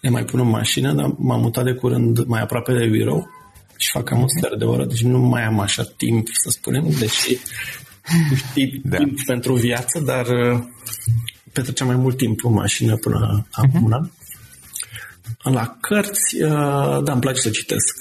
le 0.01 0.10
mai 0.10 0.23
pun 0.23 0.39
în 0.39 0.49
mașină, 0.49 0.93
dar 0.93 1.15
m-am 1.17 1.41
mutat 1.41 1.63
de 1.63 1.73
curând 1.73 2.25
mai 2.25 2.41
aproape 2.41 2.73
de 2.73 2.88
birou 2.88 3.36
și 3.78 3.90
fac 3.92 4.04
cam 4.04 4.22
un 4.22 4.28
sfert 4.28 4.60
de 4.60 4.66
oră, 4.66 4.86
deci 4.86 5.02
nu 5.02 5.20
mai 5.20 5.44
am 5.44 5.60
așa 5.60 5.84
timp, 5.84 6.28
să 6.34 6.50
spunem, 6.50 6.90
deși 7.00 7.38
știi 8.36 8.82
da. 8.84 8.98
timp 8.98 9.20
pentru 9.26 9.54
viață, 9.54 10.00
dar 10.00 10.28
uh, 10.28 10.63
petreceam 11.54 11.88
mai 11.88 11.98
mult 11.98 12.18
timp 12.18 12.46
în 12.46 12.54
mașină 12.54 12.96
până 12.96 13.42
uh-huh. 13.42 13.50
acum 13.52 13.84
un 13.84 13.92
an. 13.92 14.10
La 15.54 15.78
cărți, 15.82 16.42
uh, 16.42 17.04
da, 17.04 17.12
îmi 17.12 17.22
place 17.22 17.40
să 17.40 17.50
citesc. 17.50 17.96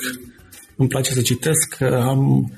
Îmi 0.77 0.89
place 0.89 1.13
să 1.13 1.23
citesc. 1.23 1.81
Am, 1.81 2.53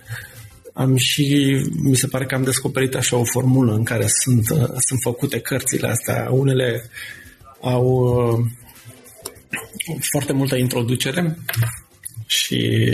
am 0.72 0.96
și, 0.96 1.56
mi 1.82 1.96
se 1.96 2.06
pare 2.06 2.26
că 2.26 2.34
am 2.34 2.42
descoperit 2.42 2.94
așa 2.94 3.16
o 3.16 3.24
formulă 3.24 3.74
în 3.74 3.84
care 3.84 4.06
sunt, 4.06 4.48
uh, 4.50 4.58
sunt 4.58 5.00
făcute 5.02 5.40
cărțile 5.40 5.88
astea. 5.88 6.28
Unele 6.30 6.90
au 7.60 7.84
uh, 7.86 8.46
foarte 10.10 10.32
multă 10.32 10.56
introducere 10.56 11.38
și 12.28 12.90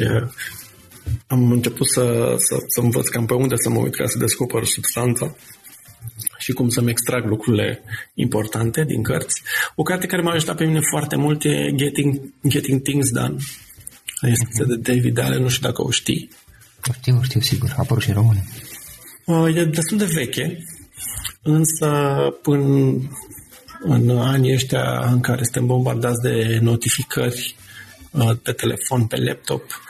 am 1.26 1.50
început 1.50 1.88
să, 1.88 2.34
să, 2.38 2.56
să 2.66 2.80
învăț 2.80 3.08
cam 3.08 3.26
pe 3.26 3.34
unde 3.34 3.54
să 3.56 3.68
mă 3.68 3.78
uit 3.78 3.94
ca 3.94 4.06
să 4.06 4.18
descoper 4.18 4.64
substanța 4.64 5.36
și 6.38 6.52
cum 6.52 6.68
să-mi 6.68 6.90
extrag 6.90 7.24
lucrurile 7.26 7.82
importante 8.14 8.84
din 8.84 9.02
cărți. 9.02 9.42
O 9.74 9.82
carte 9.82 10.06
care 10.06 10.22
m-a 10.22 10.32
ajutat 10.32 10.56
pe 10.56 10.64
mine 10.64 10.80
foarte 10.90 11.16
mult 11.16 11.44
e 11.44 11.72
Getting, 11.74 12.32
Getting 12.48 12.82
Things 12.82 13.10
Done. 13.10 13.36
Este 14.20 14.44
uh-huh. 14.44 14.66
de 14.66 14.92
David 14.92 15.18
Allen, 15.18 15.42
nu 15.42 15.48
știu 15.48 15.68
dacă 15.68 15.82
o 15.82 15.90
știi. 15.90 16.30
O 16.88 16.92
știu, 16.92 17.16
o 17.18 17.22
știu, 17.22 17.40
sigur. 17.40 17.68
A 17.70 17.74
apărut 17.78 18.02
și 18.02 18.08
în 18.08 18.14
română. 18.14 18.40
Uh, 19.24 19.56
e 19.56 19.64
destul 19.64 19.98
de 19.98 20.04
veche, 20.04 20.64
însă 21.42 21.88
până 22.42 22.98
în 23.80 24.10
anii 24.10 24.52
ăștia 24.52 25.10
în 25.12 25.20
care 25.20 25.42
suntem 25.42 25.66
bombardați 25.66 26.22
de 26.22 26.58
notificări 26.62 27.56
uh, 27.58 27.63
pe 28.42 28.52
telefon, 28.52 29.06
pe 29.06 29.16
laptop, 29.16 29.82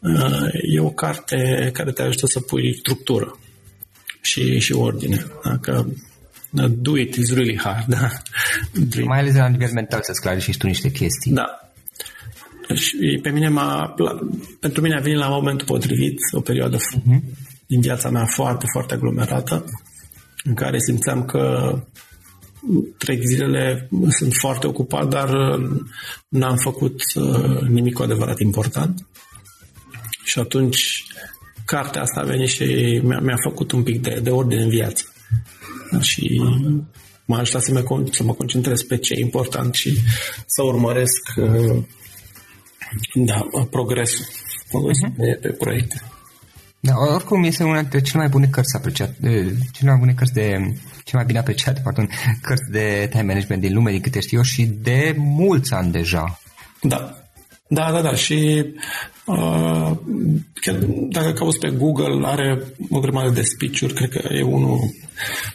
uh, 0.00 0.48
e 0.74 0.80
o 0.80 0.90
carte 0.90 1.70
care 1.72 1.92
te 1.92 2.02
ajută 2.02 2.26
să 2.26 2.40
pui 2.40 2.76
structură 2.78 3.38
și, 4.20 4.58
și 4.58 4.72
ordine. 4.72 5.26
Dacă 5.44 5.92
do 6.50 6.96
it 6.96 7.14
is 7.14 7.32
really 7.32 7.58
hard, 7.58 7.86
da. 7.86 8.08
Dream. 8.72 9.06
Mai 9.06 9.18
ales 9.18 9.34
la 9.34 9.48
nivel 9.48 9.70
mental 9.72 10.00
să-ți 10.02 10.20
clarifici 10.20 10.56
tu 10.56 10.66
niște 10.66 10.90
chestii. 10.90 11.32
Da. 11.32 11.72
Și 12.74 13.18
pe 13.22 13.30
mine 13.30 13.48
m-a, 13.48 13.94
pentru 14.60 14.82
mine 14.82 14.96
a 14.96 15.00
venit 15.00 15.18
la 15.18 15.28
momentul 15.28 15.66
potrivit 15.66 16.18
o 16.32 16.40
perioadă 16.40 16.76
uh-huh. 16.76 17.20
din 17.66 17.80
viața 17.80 18.10
mea 18.10 18.26
foarte, 18.26 18.64
foarte 18.72 18.94
aglomerată 18.94 19.64
în 20.44 20.54
care 20.54 20.78
simțeam 20.78 21.24
că 21.24 21.72
trec 22.98 23.22
zilele, 23.22 23.88
sunt 24.08 24.32
foarte 24.32 24.66
ocupat, 24.66 25.08
dar 25.08 25.30
n-am 26.28 26.56
făcut 26.56 27.02
uh, 27.14 27.60
nimic 27.60 27.94
cu 27.94 28.02
adevărat 28.02 28.40
important. 28.40 29.06
Și 30.24 30.38
atunci 30.38 31.04
cartea 31.64 32.02
asta 32.02 32.20
a 32.20 32.24
venit 32.24 32.48
și 32.48 33.00
mi-a, 33.02 33.20
mi-a 33.20 33.38
făcut 33.42 33.72
un 33.72 33.82
pic 33.82 34.02
de, 34.02 34.20
de 34.22 34.30
ordine 34.30 34.62
în 34.62 34.68
viață. 34.68 35.12
Și 36.00 36.42
m-a 37.24 37.38
ajutat 37.38 37.62
să 37.62 37.72
mă, 37.72 38.06
să 38.10 38.22
mă 38.22 38.34
concentrez 38.34 38.82
pe 38.82 38.96
ce 38.96 39.14
e 39.14 39.20
important 39.20 39.74
și 39.74 39.98
să 40.46 40.62
urmăresc 40.62 41.32
uh, 41.36 41.82
da, 43.14 43.46
progresul, 43.70 44.26
progresul 44.70 45.08
uh-huh. 45.08 45.16
pe, 45.16 45.38
pe 45.40 45.48
proiecte. 45.48 46.02
Da, 46.80 46.94
oricum 47.14 47.44
este 47.44 47.64
una 47.64 47.80
dintre 47.80 48.00
cele 48.00 48.18
mai 48.18 48.28
bune 48.28 48.46
cărți 48.46 48.76
apreciate, 48.76 49.16
cele 49.72 49.90
mai 49.90 49.98
bune 49.98 50.12
cărți 50.12 50.32
de, 50.32 50.42
cele 51.04 51.12
mai 51.12 51.24
bine 51.24 51.38
apreciate, 51.38 51.80
pardon, 51.84 52.08
cărți 52.42 52.70
de 52.70 53.06
time 53.10 53.22
management 53.22 53.60
din 53.60 53.74
lume, 53.74 53.90
din 53.90 54.00
câte 54.00 54.20
știu 54.20 54.36
eu, 54.36 54.42
și 54.42 54.64
de 54.64 55.14
mulți 55.18 55.72
ani 55.74 55.92
deja. 55.92 56.40
Da, 56.82 57.18
da, 57.68 57.92
da, 57.92 58.00
da. 58.02 58.14
Și 58.14 58.66
uh, 59.24 59.90
chiar 60.60 60.76
dacă 61.10 61.32
cauți 61.32 61.58
pe 61.58 61.70
Google, 61.70 62.26
are 62.26 62.62
o 62.90 63.00
grămadă 63.00 63.30
de 63.30 63.42
speech-uri, 63.42 63.94
cred 63.94 64.10
că 64.10 64.34
e 64.34 64.42
unul 64.42 64.78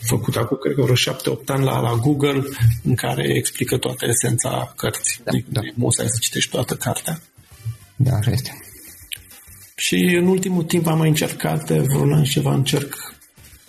făcut 0.02 0.36
acum, 0.36 0.58
cred 0.58 0.76
că 0.76 0.82
vreo 0.82 0.96
șapte-opt 0.96 1.50
ani 1.50 1.64
la, 1.64 1.80
la 1.80 1.94
Google, 1.94 2.42
în 2.84 2.96
care 2.96 3.36
explică 3.36 3.78
toată 3.78 4.06
esența 4.06 4.74
cărții. 4.76 5.22
Da, 5.24 5.32
da. 5.48 5.62
Nu 5.76 5.90
să 5.90 6.06
citești 6.20 6.52
toată 6.52 6.76
cartea. 6.76 7.20
Da, 7.96 8.16
așa 8.16 8.32
este. 8.32 8.52
Și 9.76 9.96
în 9.96 10.28
ultimul 10.28 10.64
timp 10.64 10.88
am 10.88 10.98
mai 10.98 11.08
încercat 11.08 11.66
de 11.68 11.80
vreun 11.80 12.14
an 12.14 12.24
ceva, 12.24 12.54
încerc 12.54 12.96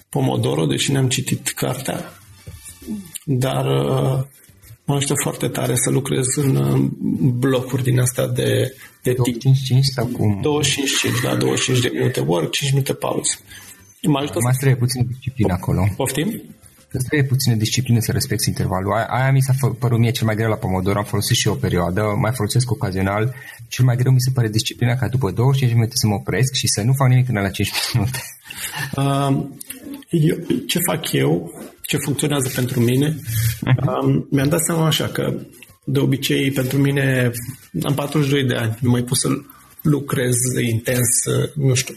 Pomodoro, 0.08 0.66
deși 0.66 0.92
n-am 0.92 1.08
citit 1.08 1.48
cartea, 1.48 2.12
dar 3.24 3.64
uh, 3.64 4.24
mă 4.84 4.94
ajută 4.94 5.14
foarte 5.22 5.48
tare 5.48 5.74
să 5.74 5.90
lucrez 5.90 6.26
în 6.36 6.88
blocuri 7.38 7.82
din 7.82 8.00
astea 8.00 8.26
de, 8.26 8.74
de 9.02 9.12
25 9.12 9.84
sau 9.84 10.06
cum? 10.06 10.38
25, 10.42 11.14
da, 11.22 11.36
25 11.36 11.90
de 11.90 11.98
minute 11.98 12.20
work, 12.20 12.50
5 12.50 12.72
minute 12.72 12.92
pauză. 12.94 13.32
Mă 14.02 14.18
ajută 14.18 14.38
mai 14.42 14.52
trebuie 14.52 14.76
puțin 14.78 15.06
disciplină 15.06 15.52
acolo. 15.52 15.86
Poftim? 15.96 16.42
Îți 16.96 17.06
trebuie 17.06 17.28
puțină 17.28 17.54
disciplină 17.54 18.00
să 18.00 18.12
respecti 18.12 18.48
intervalul. 18.48 18.92
Aia, 18.92 19.06
aia 19.06 19.32
mi 19.32 19.42
s-a 19.42 19.54
părut 19.78 19.98
mie 19.98 20.10
cel 20.10 20.26
mai 20.26 20.34
greu 20.34 20.48
la 20.48 20.54
Pomodoro, 20.54 20.98
am 20.98 21.04
folosit 21.04 21.36
și 21.36 21.48
o 21.48 21.54
perioadă, 21.54 22.02
mai 22.20 22.32
folosesc 22.34 22.70
ocazional. 22.70 23.34
Cel 23.68 23.84
mai 23.84 23.96
greu 23.96 24.12
mi 24.12 24.20
se 24.20 24.30
pare 24.34 24.48
disciplina 24.48 24.94
ca 24.94 25.08
după 25.08 25.30
25 25.30 25.74
minute 25.74 25.92
să 25.94 26.06
mă 26.06 26.14
opresc 26.14 26.52
și 26.52 26.66
să 26.66 26.82
nu 26.82 26.92
fac 26.92 27.08
nimic 27.08 27.28
în 27.28 27.34
la 27.34 27.48
5 27.48 27.70
minute. 27.94 28.22
Uh, 28.96 29.44
eu, 30.10 30.36
ce 30.66 30.78
fac 30.90 31.12
eu, 31.12 31.52
ce 31.82 31.96
funcționează 31.96 32.48
pentru 32.54 32.80
mine, 32.80 33.16
uh, 33.86 34.24
mi-am 34.30 34.48
dat 34.48 34.60
seama 34.66 34.86
așa 34.86 35.06
că 35.06 35.34
de 35.84 35.98
obicei 35.98 36.50
pentru 36.50 36.78
mine 36.78 37.30
am 37.82 37.94
42 37.94 38.44
de 38.44 38.54
ani, 38.54 38.76
nu 38.80 38.90
mai 38.90 39.02
pot 39.02 39.18
să 39.18 39.28
lucrez 39.82 40.36
intens, 40.72 41.08
nu 41.54 41.74
știu, 41.74 41.94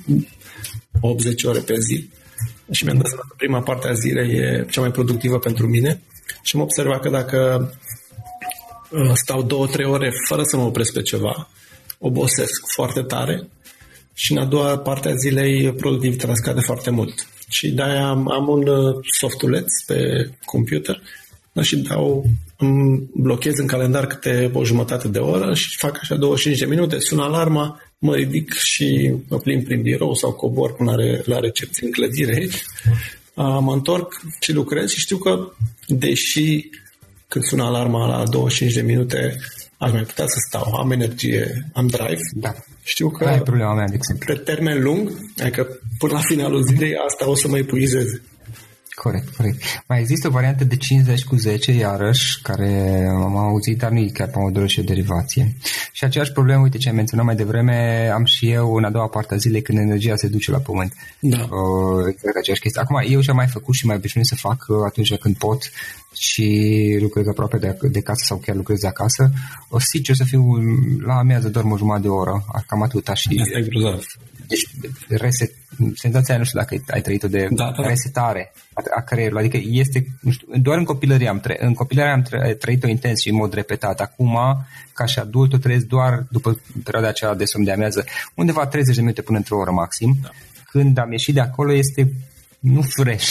80 1.00 1.44
ore 1.44 1.60
pe 1.60 1.76
zi 1.80 2.10
și 2.72 2.84
mi-am 2.84 2.98
dat 2.98 3.08
seama 3.08 3.24
că 3.28 3.34
prima 3.38 3.62
parte 3.62 3.88
a 3.88 3.94
zilei 3.94 4.36
e 4.36 4.66
cea 4.70 4.82
mai 4.82 4.92
productivă 4.92 5.40
pentru 5.40 5.68
mine 5.68 6.02
și 6.42 6.56
am 6.56 6.62
observat 6.62 7.02
că 7.02 7.10
dacă 7.10 7.72
uh, 8.90 9.12
stau 9.14 9.44
două, 9.44 9.68
trei 9.68 9.86
ore 9.86 10.12
fără 10.28 10.44
să 10.44 10.58
mă 10.58 10.64
opresc 10.64 10.94
pe 10.94 11.02
ceva, 11.02 11.50
obosesc 12.00 12.62
foarte 12.74 13.02
tare 13.02 13.48
și 14.14 14.32
în 14.32 14.38
a 14.38 14.46
doua 14.46 14.78
parte 14.78 15.10
a 15.10 15.16
zilei 15.16 15.74
productivitatea 15.74 16.36
scade 16.36 16.60
foarte 16.60 16.90
mult. 16.90 17.28
Și 17.50 17.72
de-aia 17.72 18.08
am, 18.08 18.32
am 18.32 18.48
un 18.48 18.68
uh, 18.68 18.96
softuleț 19.18 19.84
pe 19.86 20.30
computer 20.46 21.02
da, 21.58 21.64
și 21.64 21.78
dau, 21.78 22.26
îmi 22.58 23.10
blochez 23.14 23.58
în 23.58 23.68
calendar 23.68 24.08
câte 24.08 24.52
o 24.54 24.64
jumătate 24.64 25.08
de 25.08 25.20
oră 25.20 25.54
și 25.54 25.78
fac 25.78 25.98
așa 26.02 26.16
25 26.16 26.60
de 26.60 26.76
minute, 26.76 27.00
sună 27.00 27.24
alarma, 27.24 27.82
mă 27.98 28.16
ridic 28.16 28.54
și 28.54 29.14
mă 29.28 29.38
plimb 29.38 29.64
prin 29.64 29.82
birou 29.82 30.14
sau 30.14 30.32
cobor 30.32 30.74
până 30.74 30.96
la, 30.96 31.22
la 31.26 31.40
recepție 31.40 31.86
în 31.86 31.92
clădire 31.92 32.36
aici. 32.36 32.62
Mă 33.36 33.74
întorc 33.74 34.22
și 34.40 34.54
lucrez 34.54 34.90
și 34.90 35.00
știu 35.00 35.18
că, 35.18 35.52
deși 35.88 36.70
când 37.28 37.44
sună 37.44 37.64
alarma 37.64 38.08
la 38.08 38.24
25 38.30 38.74
de 38.74 38.82
minute, 38.82 39.36
aș 39.78 39.92
mai 39.92 40.02
putea 40.02 40.26
să 40.28 40.36
stau, 40.48 40.74
am 40.74 40.92
energie, 40.92 41.70
am 41.74 41.88
drive. 41.88 42.22
Da. 42.34 42.54
Știu 42.84 43.10
că 43.10 43.26
Aia 43.26 43.36
e 43.36 43.42
problema 43.42 43.74
mea, 43.74 43.86
de 43.88 43.96
exemplu. 43.96 44.34
pe 44.34 44.40
termen 44.40 44.84
lung, 44.84 45.12
adică 45.38 45.68
până 45.98 46.14
la 46.14 46.20
finalul 46.20 46.64
zilei, 46.64 46.96
asta 47.08 47.30
o 47.30 47.36
să 47.36 47.48
mă 47.48 47.58
epuizeze. 47.58 48.22
Corect, 49.04 49.36
corect. 49.36 49.62
Mai 49.88 50.00
există 50.00 50.28
o 50.28 50.32
variantă 50.32 50.64
de 50.64 50.76
50 50.76 51.24
cu 51.24 51.36
10, 51.36 51.72
iarăși, 51.72 52.42
care 52.42 53.06
am 53.10 53.38
auzit, 53.38 53.78
dar 53.78 53.92
nu 53.92 54.00
e 54.00 54.10
chiar 54.14 54.30
Pomodoro 54.30 54.66
și 54.66 54.80
o 54.80 54.84
derivație. 54.84 55.56
Și 55.92 56.04
aceeași 56.04 56.32
problemă, 56.32 56.62
uite 56.62 56.78
ce 56.78 56.90
am 56.90 56.96
menționat 56.96 57.26
mai 57.26 57.36
devreme, 57.36 58.10
am 58.14 58.26
și 58.26 58.52
eu 58.52 58.76
în 58.76 58.84
a 58.84 58.90
doua 58.90 59.08
parte 59.08 59.34
a 59.34 59.38
zilei 59.38 59.62
când 59.62 59.78
energia 59.78 60.16
se 60.16 60.28
duce 60.28 60.52
la 60.52 60.58
pământ. 60.58 60.94
Da. 61.20 61.38
Uh, 61.38 62.06
exact 62.10 62.36
aceeași 62.38 62.62
chestie. 62.62 62.82
Acum, 62.82 63.02
eu 63.10 63.22
ce-am 63.22 63.36
mai 63.36 63.48
făcut 63.48 63.76
și 63.76 63.86
mai 63.86 63.96
obișnuit 63.96 64.28
să 64.28 64.36
fac 64.36 64.66
uh, 64.68 64.78
atunci 64.86 65.16
când 65.16 65.38
pot 65.38 65.72
și 66.14 66.48
lucrez 67.02 67.28
aproape 67.28 67.58
de, 67.58 67.78
de 67.82 68.02
casă 68.02 68.24
sau 68.26 68.38
chiar 68.38 68.56
lucrez 68.56 68.80
de 68.80 68.88
acasă, 68.88 69.32
o 69.70 69.80
sincer 69.80 70.16
să 70.16 70.24
fiu 70.24 70.44
la 71.06 71.14
amiază 71.14 71.50
dorm 71.50 71.72
o 71.72 71.78
jumătate 71.78 72.02
de 72.02 72.10
oră, 72.10 72.46
cam 72.68 72.82
atâta 72.82 73.14
și... 73.14 73.40
Asta 73.42 73.58
e 73.58 73.62
grozav. 73.62 74.04
Deci, 74.48 74.68
reset, 75.08 75.52
senzația 75.96 76.34
aia, 76.34 76.38
nu 76.38 76.44
știu 76.44 76.60
dacă 76.60 76.84
ai 76.88 77.02
trăit-o 77.02 77.28
de 77.28 77.48
Da, 77.52 77.64
da, 77.64 77.82
da. 77.82 77.88
resetare 77.88 78.52
a, 78.90 78.98
a 78.98 79.02
creierului. 79.02 79.44
Adică 79.44 79.68
este, 79.72 80.06
nu 80.22 80.32
știu, 80.32 80.48
doar 80.62 80.78
în 80.78 80.84
copilărie 80.84 81.28
am, 81.28 81.40
trăit, 81.40 81.62
în 81.62 81.74
copilărie 81.74 82.12
am 82.12 82.24
tră- 82.24 82.58
trăit-o 82.58 82.88
intens 82.88 83.22
și 83.22 83.30
în 83.30 83.36
mod 83.36 83.54
repetat. 83.54 84.00
Acum, 84.00 84.38
ca 84.94 85.06
și 85.06 85.20
adult, 85.20 85.54
o 85.54 85.58
trăiesc 85.58 85.86
doar 85.86 86.26
după 86.30 86.62
perioada 86.84 87.08
aceea 87.08 87.34
de 87.34 87.46
somn 87.46 87.66
de 87.66 87.72
amiază, 87.72 88.06
undeva 88.36 88.68
30 88.68 88.96
de 88.96 89.02
minute 89.02 89.22
până 89.22 89.38
într-o 89.38 89.58
oră 89.58 89.72
maxim. 89.72 90.18
Da. 90.22 90.30
Când 90.70 90.98
am 90.98 91.12
ieșit 91.12 91.34
de 91.34 91.40
acolo 91.40 91.74
este 91.74 92.12
nu 92.60 92.82
fresh. 92.82 93.28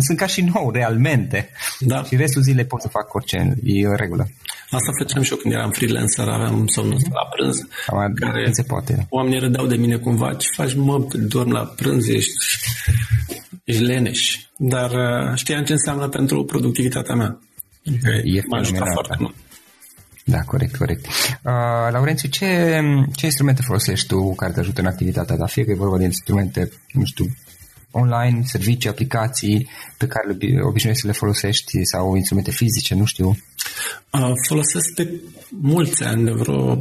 Sunt 0.00 0.18
ca 0.18 0.26
și 0.26 0.40
nou, 0.40 0.70
realmente. 0.70 1.48
Da. 1.78 2.04
Și 2.04 2.16
restul 2.16 2.42
zilei 2.42 2.64
pot 2.64 2.80
să 2.80 2.88
fac 2.88 3.14
orice, 3.14 3.36
e 3.62 3.86
în 3.86 3.96
regulă. 3.96 4.28
Asta 4.70 4.92
făceam 4.98 5.22
și 5.22 5.32
eu 5.32 5.38
când 5.38 5.54
eram 5.54 5.70
freelancer, 5.70 6.28
aveam 6.28 6.66
somnul 6.66 6.94
ăsta 6.94 7.08
la 7.12 7.28
prânz. 7.36 7.66
Acum, 7.86 8.14
care 8.14 8.42
când 8.42 8.54
se 8.54 8.62
poate. 8.62 9.06
Oamenii 9.10 9.38
râdeau 9.38 9.66
de 9.66 9.76
mine 9.76 9.96
cumva, 9.96 10.34
ce 10.34 10.48
faci 10.56 10.74
mă, 10.74 11.06
dorm 11.12 11.50
la 11.50 11.64
prânz, 11.76 12.08
ești, 12.08 12.32
ești 13.64 13.82
leneș. 13.82 14.36
Dar 14.56 14.90
uh, 14.90 15.34
știam 15.34 15.64
ce 15.64 15.72
înseamnă 15.72 16.08
pentru 16.08 16.44
productivitatea 16.44 17.14
mea. 17.14 17.38
Adică 17.86 18.08
E 18.24 18.42
m-a 18.48 18.58
ajutat 18.58 18.78
fenomenal, 18.78 18.92
foarte 18.92 19.14
da. 19.18 19.22
mult. 19.22 19.34
Da, 20.24 20.40
corect, 20.40 20.76
corect. 20.76 21.06
Uh, 21.06 21.92
Laurențiu, 21.92 22.28
ce, 22.28 22.80
ce 23.14 23.24
instrumente 23.24 23.62
folosești 23.62 24.06
tu 24.06 24.34
care 24.34 24.52
te 24.52 24.60
ajută 24.60 24.80
în 24.80 24.86
activitatea 24.86 25.36
ta? 25.36 25.46
Fie 25.46 25.64
că 25.64 25.70
e 25.70 25.74
vorba 25.74 25.98
de 25.98 26.04
instrumente, 26.04 26.70
nu 26.92 27.04
știu, 27.04 27.26
online, 27.92 28.42
servicii, 28.44 28.88
aplicații 28.90 29.68
pe 29.98 30.06
care 30.06 30.26
le 30.26 30.34
obi- 30.34 30.60
obișnuiești 30.62 31.02
să 31.02 31.06
le 31.06 31.12
folosești 31.18 31.84
sau 31.84 32.14
instrumente 32.16 32.50
fizice, 32.50 32.94
nu 32.94 33.04
știu. 33.04 33.28
Uh, 34.12 34.32
folosesc 34.48 34.94
de 34.94 35.20
mulți 35.60 36.04
ani, 36.04 36.24
de 36.24 36.30
vreo 36.30 36.78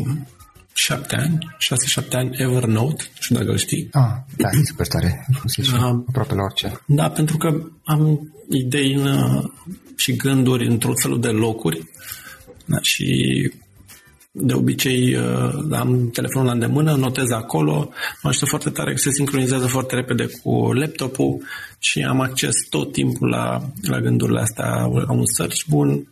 șapte 0.73 1.15
ani, 1.15 1.37
șase-șapte 1.57 2.17
ani, 2.17 2.29
Evernote, 2.33 3.03
nu 3.07 3.21
știu 3.21 3.35
dacă 3.35 3.49
îl 3.49 3.57
știi. 3.57 3.87
Ah, 3.91 4.11
da, 4.37 4.47
e 4.47 4.63
super 4.65 4.87
tare. 4.87 5.25
Folosești 5.33 5.71
Da. 5.71 6.03
aproape 6.07 6.33
la 6.33 6.41
orice. 6.41 6.81
Da, 6.85 7.09
pentru 7.09 7.37
că 7.37 7.61
am 7.83 8.33
idei 8.49 8.93
în, 8.93 9.05
uh, 9.05 9.43
și 9.95 10.15
gânduri 10.15 10.67
într-un 10.67 10.95
felul 10.95 11.19
de 11.19 11.27
locuri 11.27 11.83
da, 12.65 12.77
și 12.81 13.05
de 14.31 14.53
obicei 14.53 15.15
uh, 15.15 15.53
am 15.71 16.09
telefonul 16.09 16.47
la 16.47 16.53
îndemână, 16.53 16.95
notez 16.95 17.29
acolo, 17.31 17.89
mă 18.21 18.29
ajută 18.29 18.45
foarte 18.45 18.69
tare 18.69 18.91
că 18.91 18.97
se 18.97 19.11
sincronizează 19.11 19.67
foarte 19.67 19.95
repede 19.95 20.29
cu 20.41 20.71
laptopul 20.73 21.43
și 21.79 22.01
am 22.01 22.19
acces 22.19 22.53
tot 22.69 22.91
timpul 22.91 23.29
la, 23.29 23.61
la 23.81 23.99
gândurile 23.99 24.39
astea, 24.39 24.71
am 24.81 25.17
un 25.17 25.25
search 25.25 25.63
bun 25.67 26.07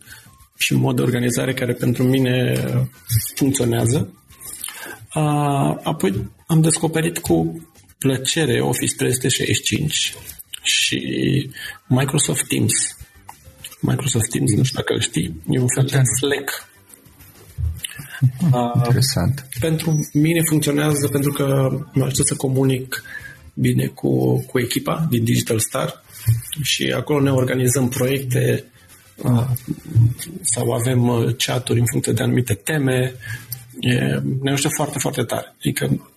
și 0.58 0.72
un 0.72 0.80
mod 0.80 0.96
de 0.96 1.02
organizare 1.02 1.54
care 1.54 1.72
pentru 1.72 2.02
mine 2.02 2.64
uh, 2.66 2.82
funcționează. 3.34 4.12
Uh, 5.14 5.76
apoi 5.82 6.30
am 6.46 6.60
descoperit 6.60 7.18
cu 7.18 7.66
plăcere 7.98 8.60
Office 8.60 8.94
365 8.94 10.14
și 10.62 11.00
Microsoft 11.86 12.48
Teams. 12.48 12.72
Microsoft 13.80 14.30
Teams, 14.30 14.52
nu 14.52 14.62
știu 14.62 14.78
dacă 14.78 14.92
îl 14.92 15.00
știi, 15.00 15.42
e 15.50 15.58
un 15.58 15.68
fel 15.74 15.84
de 15.84 16.00
Slack. 16.18 16.68
Uh, 18.52 18.72
Interesant. 18.74 19.46
pentru 19.60 20.08
mine 20.12 20.40
funcționează 20.48 21.08
pentru 21.08 21.32
că 21.32 21.68
mă 21.92 22.04
ajută 22.04 22.22
să 22.22 22.34
comunic 22.34 23.02
bine 23.54 23.86
cu, 23.86 24.40
cu 24.40 24.58
echipa 24.58 25.06
din 25.10 25.24
Digital 25.24 25.58
Star 25.58 26.02
și 26.62 26.92
acolo 26.96 27.20
ne 27.20 27.32
organizăm 27.32 27.88
proiecte 27.88 28.64
uh, 29.16 29.46
sau 30.40 30.72
avem 30.72 31.08
uh, 31.08 31.34
chaturi 31.36 31.78
în 31.78 31.86
funcție 31.90 32.12
de 32.12 32.22
anumite 32.22 32.54
teme. 32.54 33.14
E, 33.80 34.20
ne 34.42 34.50
ajută 34.50 34.68
foarte, 34.76 34.98
foarte 34.98 35.22
tare. 35.22 35.54
Adică 35.58 36.10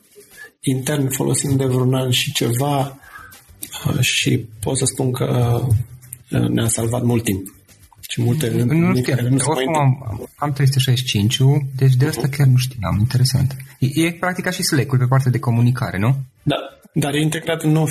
intern 0.60 1.10
folosim 1.10 1.56
de 1.56 1.66
vreun 1.66 1.94
an 1.94 2.10
și 2.10 2.32
ceva 2.32 3.00
uh, 3.88 4.00
și 4.00 4.46
pot 4.60 4.78
să 4.78 4.86
spun 4.86 5.12
că 5.12 5.62
uh, 6.30 6.48
ne-a 6.48 6.68
salvat 6.68 7.04
mult 7.04 7.24
timp. 7.24 7.56
Și 8.10 8.22
multe 8.22 8.50
Nu 8.50 8.60
întâlniri 8.62 8.98
știu, 8.98 9.14
care 9.16 9.30
nu 9.30 9.38
se 9.38 9.46
mai 9.48 9.56
oricum 9.56 9.84
întâmplă. 9.84 10.08
am, 10.10 10.30
am 10.36 10.54
365 10.54 11.38
deci 11.76 11.94
de 11.94 12.06
asta 12.06 12.28
chiar 12.28 12.48
nu 12.48 12.58
știam, 12.58 12.98
interesant. 13.00 13.56
E, 13.80 14.06
e 14.06 14.12
practic 14.12 14.44
ca 14.44 14.52
și 14.52 14.64
Slack-ul 14.64 14.98
pe 14.98 15.06
partea 15.06 15.32
de 15.32 15.40
comunicare, 15.40 15.98
nu? 15.98 16.16
Da, 16.44 16.56
dar 16.94 17.14
e 17.14 17.22
integrat 17.22 17.64
în 17.64 17.72
nou. 17.72 17.90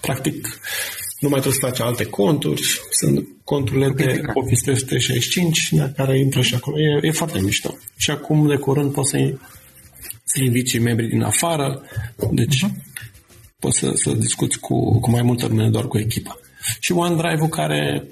Practic, 0.00 0.60
nu 1.20 1.28
mai 1.28 1.40
trebuie 1.40 1.60
să 1.60 1.66
faci 1.66 1.80
alte 1.80 2.04
conturi. 2.04 2.62
Sunt 2.90 3.28
conturile 3.44 3.90
de 3.90 4.02
Integrat. 4.02 4.36
Office 4.36 4.62
365 4.64 5.68
da, 5.70 5.88
care 5.90 6.18
intră 6.18 6.40
și 6.40 6.54
acolo. 6.54 6.76
E, 6.80 7.06
e 7.06 7.10
foarte 7.10 7.40
mișto. 7.40 7.74
Și 7.96 8.10
acum, 8.10 8.46
de 8.48 8.56
curând, 8.56 8.92
poți 8.92 9.10
să, 9.10 9.16
să 10.24 10.42
inviți 10.42 10.70
și 10.70 10.78
membrii 10.78 11.08
din 11.08 11.22
afară. 11.22 11.82
Deci, 12.30 12.66
poți 13.58 13.78
să, 13.78 13.92
să 13.94 14.12
discuți 14.12 14.58
cu, 14.58 15.00
cu 15.00 15.10
mai 15.10 15.22
multă 15.22 15.46
lume, 15.46 15.62
nu 15.64 15.70
doar 15.70 15.86
cu 15.86 15.98
echipa. 15.98 16.38
Și 16.80 16.92
OneDrive-ul 16.92 17.48
care 17.48 18.04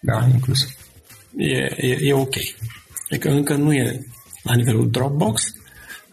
Da, 0.00 0.28
inclus. 0.32 0.58
E, 1.36 1.86
e, 1.86 1.98
e 2.00 2.12
ok. 2.12 2.34
Adică 3.10 3.28
încă 3.28 3.54
nu 3.54 3.72
e 3.72 4.00
la 4.42 4.54
nivelul 4.54 4.90
Dropbox, 4.90 5.42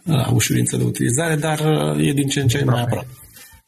la 0.03 0.29
ușurință 0.33 0.77
de 0.77 0.83
utilizare, 0.83 1.35
dar 1.35 1.59
uh, 1.59 2.07
e 2.07 2.13
din 2.13 2.27
ce 2.27 2.39
în 2.39 2.47
ce 2.47 2.63
mai 2.63 2.81
aproape. 2.81 3.07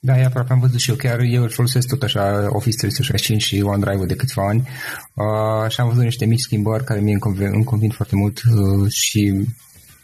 Da, 0.02 0.18
e 0.18 0.26
aproape, 0.26 0.54
am 0.54 0.60
văzut 0.60 0.80
și 0.80 0.89
eu, 0.89 0.95
chiar 0.95 1.20
eu 1.20 1.41
îl 1.41 1.50
folosesc 1.50 1.88
tot 1.88 2.04
așa 2.04 2.47
Office 2.50 2.78
365 2.78 3.41
și 3.41 3.62
OneDrive-ul 3.62 4.08
de 4.08 4.16
câțiva 4.16 4.47
ani 4.47 4.68
uh, 5.14 5.72
și 5.72 5.80
am 5.80 5.88
văzut 5.88 6.04
niște 6.04 6.26
mici 6.26 6.39
schimbări 6.39 6.84
care 6.84 7.00
mie 7.00 7.12
îmi 7.12 7.22
convin, 7.22 7.50
îmi 7.54 7.64
convin 7.64 7.89
foarte 7.89 8.16
mult 8.16 8.41
uh, 8.41 8.91
și 8.91 9.45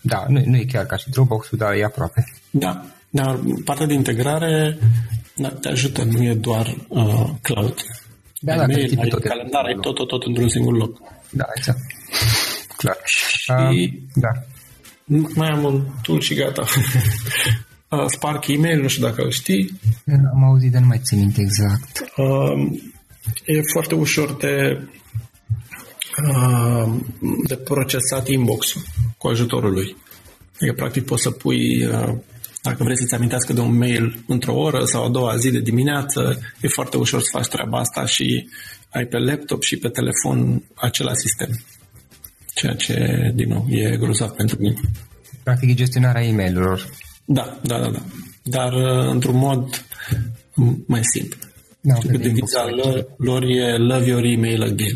da, 0.01 0.25
nu, 0.27 0.41
nu 0.45 0.55
e 0.57 0.65
chiar 0.65 0.85
ca 0.85 0.97
și 0.97 1.09
Dropbox-ul, 1.09 1.57
dar 1.57 1.73
e 1.73 1.83
aproape. 1.83 2.25
Da, 2.51 2.85
dar 3.09 3.39
partea 3.63 3.85
de 3.85 3.93
integrare 3.93 4.77
da, 5.35 5.49
te 5.49 5.67
ajută, 5.67 6.03
nu 6.03 6.23
e 6.23 6.33
doar 6.33 6.77
uh, 6.87 7.29
cloud. 7.41 7.75
Da, 8.45 8.51
Ai 8.51 8.57
da, 8.57 8.65
mail, 8.65 8.89
te 8.89 9.01
ai 9.01 9.09
tot, 9.09 9.23
calendar, 9.23 9.65
ai 9.65 9.77
tot, 9.81 9.95
tot, 9.95 10.07
tot 10.07 10.23
într-un 10.23 10.49
singur 10.49 10.77
loc. 10.77 11.01
Da, 11.29 11.45
exact. 11.55 11.79
Clar. 12.77 12.97
Și 13.05 13.51
Uh, 13.51 13.93
da. 14.13 14.29
mai 15.35 15.49
am 15.49 15.63
un 15.63 15.85
tool 16.01 16.19
și 16.19 16.33
gata. 16.35 16.65
uh, 17.89 18.05
Spark 18.07 18.47
Email, 18.47 18.81
nu 18.81 18.87
știu 18.87 19.03
dacă 19.03 19.21
îl 19.21 19.31
știi. 19.31 19.79
Am 20.33 20.43
auzit, 20.43 20.71
dar 20.71 20.81
nu 20.81 20.87
mai 20.87 20.99
țin 21.03 21.19
minte 21.19 21.41
exact. 21.41 22.05
Uh, 22.17 22.71
e 23.45 23.59
foarte 23.73 23.95
ușor 23.95 24.35
de, 24.35 24.81
uh, 26.29 26.93
de 27.47 27.55
procesat 27.55 28.27
inbox-ul 28.27 28.81
cu 29.17 29.27
ajutorul 29.27 29.71
lui. 29.71 29.95
Adică, 30.55 30.73
practic, 30.75 31.05
poți 31.05 31.21
să 31.21 31.31
pui, 31.31 31.85
uh, 31.85 32.13
dacă 32.65 32.83
vreți 32.83 32.99
să-ți 32.99 33.13
amintească 33.13 33.53
de 33.53 33.59
un 33.59 33.77
mail 33.77 34.23
într-o 34.27 34.55
oră 34.55 34.85
sau 34.85 35.05
a 35.05 35.09
doua 35.09 35.37
zi 35.37 35.51
de 35.51 35.59
dimineață, 35.59 36.39
e 36.61 36.67
foarte 36.67 36.97
ușor 36.97 37.21
să 37.21 37.29
faci 37.31 37.47
treaba 37.47 37.79
asta 37.79 38.05
și 38.05 38.49
ai 38.89 39.05
pe 39.05 39.17
laptop 39.17 39.63
și 39.63 39.77
pe 39.77 39.89
telefon 39.89 40.63
același 40.75 41.19
sistem. 41.19 41.49
Ceea 42.53 42.73
ce, 42.73 43.31
din 43.35 43.49
nou, 43.49 43.65
e 43.69 43.97
grozav 43.97 44.29
pentru 44.29 44.57
mine. 44.59 44.79
Practic 45.43 45.69
e 45.69 45.73
gestionarea 45.73 46.23
e 46.23 46.31
mail 46.31 46.79
Da, 47.25 47.59
da, 47.63 47.79
da, 47.79 47.89
da. 47.89 48.01
Dar 48.43 48.73
uh, 48.73 49.09
într-un 49.11 49.37
mod 49.37 49.85
m- 50.51 50.85
mai 50.87 51.01
simplu. 51.03 51.39
Da, 51.81 51.95
Știu 51.95 52.09
că 52.09 52.17
de 52.17 52.23
deviza 52.23 52.69
inbox 52.69 52.85
lor, 52.85 53.05
lor 53.17 53.43
e 53.43 53.77
Love 53.77 54.05
your 54.05 54.23
email 54.23 54.61
again. 54.63 54.95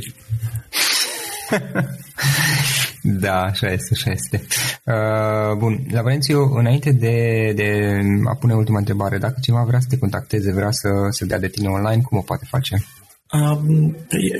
Da, 3.01 3.41
așa 3.43 3.67
este, 3.71 3.89
așa 3.93 4.11
este. 4.11 4.45
Uh, 4.85 5.57
bun, 5.57 5.85
Laurențiu, 5.91 6.39
înainte 6.55 6.91
de, 6.91 7.51
de 7.55 7.99
a 8.31 8.35
pune 8.35 8.53
ultima 8.53 8.77
întrebare, 8.77 9.17
dacă 9.17 9.35
cineva 9.41 9.63
vrea 9.63 9.79
să 9.79 9.87
te 9.89 9.97
contacteze, 9.97 10.51
vrea 10.53 10.71
să 10.71 10.89
se 11.09 11.25
dea 11.25 11.39
de 11.39 11.47
tine 11.47 11.67
online, 11.67 12.01
cum 12.01 12.17
o 12.17 12.21
poate 12.21 12.45
face? 12.49 12.85
Um, 13.31 13.95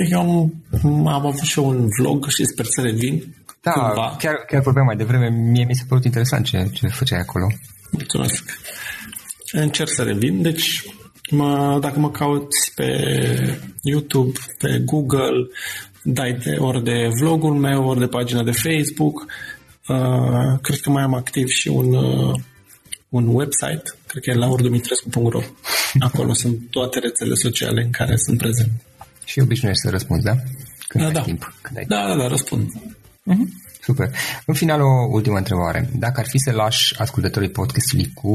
eu 0.09 0.19
am, 0.19 0.53
am 0.83 1.25
avut 1.25 1.39
și 1.39 1.59
eu 1.59 1.67
un 1.67 1.87
vlog 1.99 2.27
și 2.27 2.45
sper 2.45 2.65
să 2.65 2.81
revin 2.81 3.35
Da, 3.61 3.71
cândva. 3.71 4.15
chiar, 4.19 4.35
chiar 4.47 4.61
vorbeam 4.61 4.85
mai 4.85 4.95
devreme, 4.95 5.29
mie 5.29 5.65
mi 5.65 5.75
s-a 5.75 5.83
părut 5.87 6.03
interesant 6.05 6.45
ce, 6.45 6.69
ce 6.73 6.87
făceai 6.87 7.19
acolo. 7.19 7.47
Mulțumesc. 7.91 8.43
Încerc 9.51 9.89
să 9.89 10.03
revin, 10.03 10.41
deci 10.41 10.83
mă, 11.31 11.77
dacă 11.81 11.99
mă 11.99 12.11
cauți 12.11 12.71
pe 12.75 12.87
YouTube, 13.81 14.39
pe 14.57 14.81
Google, 14.85 15.47
dai 16.03 16.33
de, 16.33 16.55
ori 16.59 16.83
de 16.83 17.07
vlogul 17.19 17.53
meu, 17.53 17.87
ori 17.87 17.99
de 17.99 18.07
pagina 18.07 18.43
de 18.43 18.51
Facebook. 18.51 19.25
Uh, 19.87 20.59
cred 20.61 20.79
că 20.79 20.89
mai 20.89 21.03
am 21.03 21.13
activ 21.13 21.47
și 21.47 21.67
un, 21.67 21.93
uh, 21.93 22.39
un 23.09 23.27
website, 23.27 23.83
cred 24.07 24.23
că 24.23 24.29
e 24.29 24.33
laurdumitrescu.ro. 24.33 25.41
Acolo 25.99 26.33
sunt 26.33 26.59
toate 26.69 26.99
rețelele 26.99 27.35
sociale 27.35 27.83
în 27.83 27.89
care 27.89 28.15
sunt 28.15 28.37
prezent. 28.37 28.71
Și 29.25 29.39
obișnuiești 29.39 29.81
să 29.81 29.89
răspunzi, 29.89 30.25
da? 30.25 30.35
Când 30.87 31.03
Da, 31.03 31.09
ai 31.09 31.13
da. 31.13 31.21
timp. 31.21 31.53
Când 31.61 31.77
ai 31.77 31.85
Da, 31.85 32.07
da, 32.07 32.15
da, 32.15 32.27
răspund. 32.27 32.69
Mhm. 33.23 33.67
Super. 33.81 34.09
În 34.45 34.53
final, 34.53 34.81
o 34.81 35.07
ultimă 35.11 35.37
întrebare. 35.37 35.89
Dacă 35.95 36.19
ar 36.19 36.27
fi 36.27 36.37
să 36.37 36.51
lași 36.51 36.99
ascultătorii 36.99 37.49
podcastului 37.49 38.11
cu, 38.13 38.31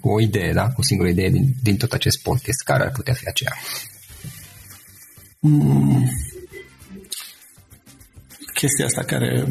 cu 0.00 0.08
o 0.08 0.20
idee, 0.20 0.52
da? 0.52 0.62
cu 0.62 0.74
o 0.80 0.82
singură 0.82 1.08
idee 1.08 1.30
din, 1.30 1.54
din 1.62 1.76
tot 1.76 1.92
acest 1.92 2.22
podcast, 2.22 2.62
care 2.64 2.82
ar 2.82 2.90
putea 2.90 3.14
fi 3.14 3.28
aceea? 3.28 3.52
Mm. 5.40 6.10
Chestia 8.60 8.84
asta 8.84 9.02
care, 9.02 9.44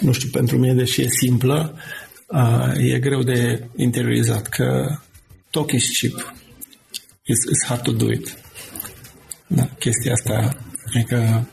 nu 0.00 0.12
știu, 0.12 0.28
pentru 0.32 0.58
mine, 0.58 0.74
deși 0.74 1.02
e 1.02 1.08
simplă, 1.08 1.78
uh, 2.26 2.72
e 2.76 2.98
greu 2.98 3.22
de 3.22 3.64
interiorizat, 3.76 4.48
că 4.48 4.98
talk 5.50 5.72
is 5.72 5.98
cheap. 5.98 6.34
It's, 7.22 7.44
it's 7.52 7.68
hard 7.68 7.82
to 7.82 7.92
do 7.92 8.10
it. 8.10 8.38
Da, 9.46 9.64
chestia 9.78 10.12
asta, 10.12 10.56
adică 10.86 11.48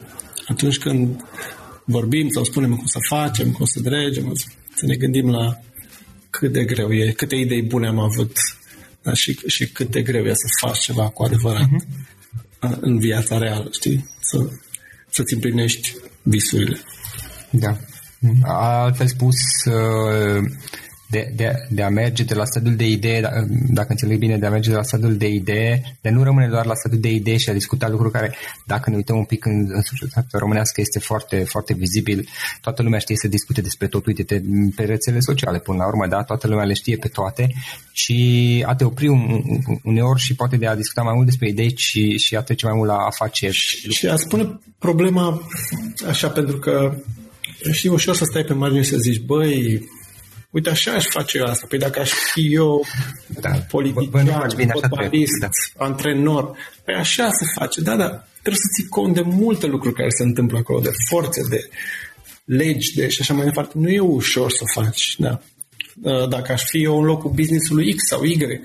atunci 0.48 0.78
când 0.78 1.26
vorbim 1.86 2.30
sau 2.30 2.44
spunem 2.44 2.76
cum 2.76 2.86
să 2.86 2.98
facem, 3.08 3.52
cum 3.52 3.66
să 3.66 3.80
dregem, 3.80 4.34
să 4.76 4.86
ne 4.86 4.96
gândim 4.96 5.30
la 5.30 5.60
cât 6.30 6.52
de 6.52 6.64
greu 6.64 6.94
e, 6.94 7.12
câte 7.12 7.36
idei 7.36 7.62
bune 7.62 7.88
am 7.88 8.00
avut 8.00 8.38
da, 9.02 9.14
și, 9.14 9.40
și 9.48 9.72
cât 9.72 9.90
de 9.90 10.02
greu 10.02 10.26
e 10.26 10.34
să 10.34 10.48
faci 10.66 10.80
ceva 10.80 11.10
cu 11.10 11.24
adevărat 11.24 11.68
uh-huh. 11.68 12.80
în 12.80 13.00
viața 13.00 13.38
reală, 13.38 13.70
știi? 13.72 14.06
Să, 14.20 14.50
să-ți 15.10 15.34
împlinești 15.34 15.96
visurile. 16.24 16.78
Da. 17.52 17.78
Altfel 18.44 19.08
spus, 19.08 19.66
uh, 19.66 20.46
de, 21.12 21.32
de, 21.36 21.52
de 21.70 21.82
a 21.82 21.90
merge 21.90 22.24
de 22.24 22.34
la 22.34 22.46
stadiul 22.46 22.76
de 22.76 22.88
idee, 22.88 23.22
da, 23.22 23.30
dacă 23.70 23.88
înțeleg 23.90 24.18
bine, 24.18 24.38
de 24.38 24.46
a 24.46 24.50
merge 24.50 24.70
de 24.70 24.76
la 24.76 24.84
stadiul 24.84 25.18
de 25.18 25.28
idee, 25.28 25.98
de 26.02 26.10
nu 26.10 26.24
rămâne 26.24 26.48
doar 26.48 26.66
la 26.66 26.76
stadiul 26.76 27.02
de 27.02 27.12
idee 27.12 27.38
și 27.38 27.50
a 27.50 27.54
discuta 27.54 27.90
lucruri 27.90 28.12
care, 28.12 28.36
dacă 28.66 28.90
ne 28.90 28.96
uităm 28.96 29.18
un 29.18 29.24
pic 29.24 29.46
în, 29.46 29.66
în 29.70 29.82
societatea 29.82 30.40
românească, 30.40 30.82
este 30.82 31.00
foarte, 31.00 31.44
foarte 31.44 31.74
vizibil. 31.74 32.28
Toată 32.62 32.82
lumea 32.82 33.00
știe 33.00 33.16
să 33.16 33.28
discute 33.28 33.62
despre 33.62 33.88
tot, 33.88 34.06
uite 34.06 34.44
pe 34.76 34.84
rețele 34.84 35.20
sociale 35.20 35.60
până 35.60 35.78
la 35.78 35.88
urmă, 35.88 36.08
da? 36.08 36.24
Toată 36.24 36.48
lumea 36.48 36.66
le 36.66 36.74
știe 36.74 36.98
pe 36.98 37.08
toate 37.08 37.54
și 37.92 38.64
a 38.68 38.76
te 38.76 38.84
opri 38.84 39.08
un, 39.08 39.42
uneori 39.84 40.20
și 40.20 40.36
poate 40.36 40.58
de 40.58 40.68
a 40.68 40.76
discuta 40.76 41.02
mai 41.02 41.14
mult 41.14 41.26
despre 41.26 41.48
idei 41.48 41.74
și, 41.78 42.18
și 42.18 42.36
a 42.36 42.42
trece 42.42 42.66
mai 42.66 42.76
mult 42.76 42.90
la 42.90 42.98
afaceri. 42.98 43.54
Și, 43.54 43.90
și 43.90 44.08
a 44.08 44.16
spune 44.16 44.60
problema 44.80 45.42
așa, 46.08 46.30
pentru 46.30 46.58
că 46.58 46.94
știi, 47.72 47.90
ușor 47.90 48.16
să 48.16 48.26
stai 48.26 48.44
pe 48.44 48.54
margine 48.54 48.82
și 48.82 48.90
să 48.90 48.98
zici, 48.98 49.22
băi, 49.22 49.90
uite, 50.52 50.70
așa 50.70 50.92
aș 50.92 51.06
face 51.06 51.38
eu 51.38 51.46
asta. 51.46 51.66
Păi 51.70 51.80
dacă 51.80 52.00
aș 52.00 52.12
fi 52.12 52.54
eu 52.54 52.86
da. 53.28 53.50
politician, 53.50 54.50
fotbalist, 54.72 55.40
da. 55.40 55.48
antrenor, 55.78 56.58
păi 56.86 56.96
așa 56.96 57.30
se 57.32 57.46
face. 57.60 57.82
Da, 57.82 57.96
da, 57.96 58.10
trebuie 58.42 58.62
să 58.62 58.70
ții 58.74 58.90
cont 58.90 59.14
de 59.14 59.22
multe 59.22 59.66
lucruri 59.66 59.96
care 59.96 60.10
se 60.10 60.24
întâmplă 60.24 60.58
acolo, 60.58 60.80
de 60.80 60.92
forțe, 61.10 61.42
de 61.50 61.70
legi, 62.46 62.96
de 62.96 63.08
și 63.08 63.22
așa 63.22 63.34
mai 63.34 63.46
departe. 63.46 63.72
Nu 63.78 63.90
e 63.90 64.00
ușor 64.00 64.52
să 64.52 64.64
faci, 64.74 65.16
da. 65.18 65.42
Uh, 66.02 66.28
dacă 66.28 66.52
aș 66.52 66.64
fi 66.64 66.84
eu 66.84 66.98
în 66.98 67.06
locul 67.06 67.32
businessului 67.32 67.94
X 67.94 68.08
sau 68.08 68.24
Y, 68.24 68.62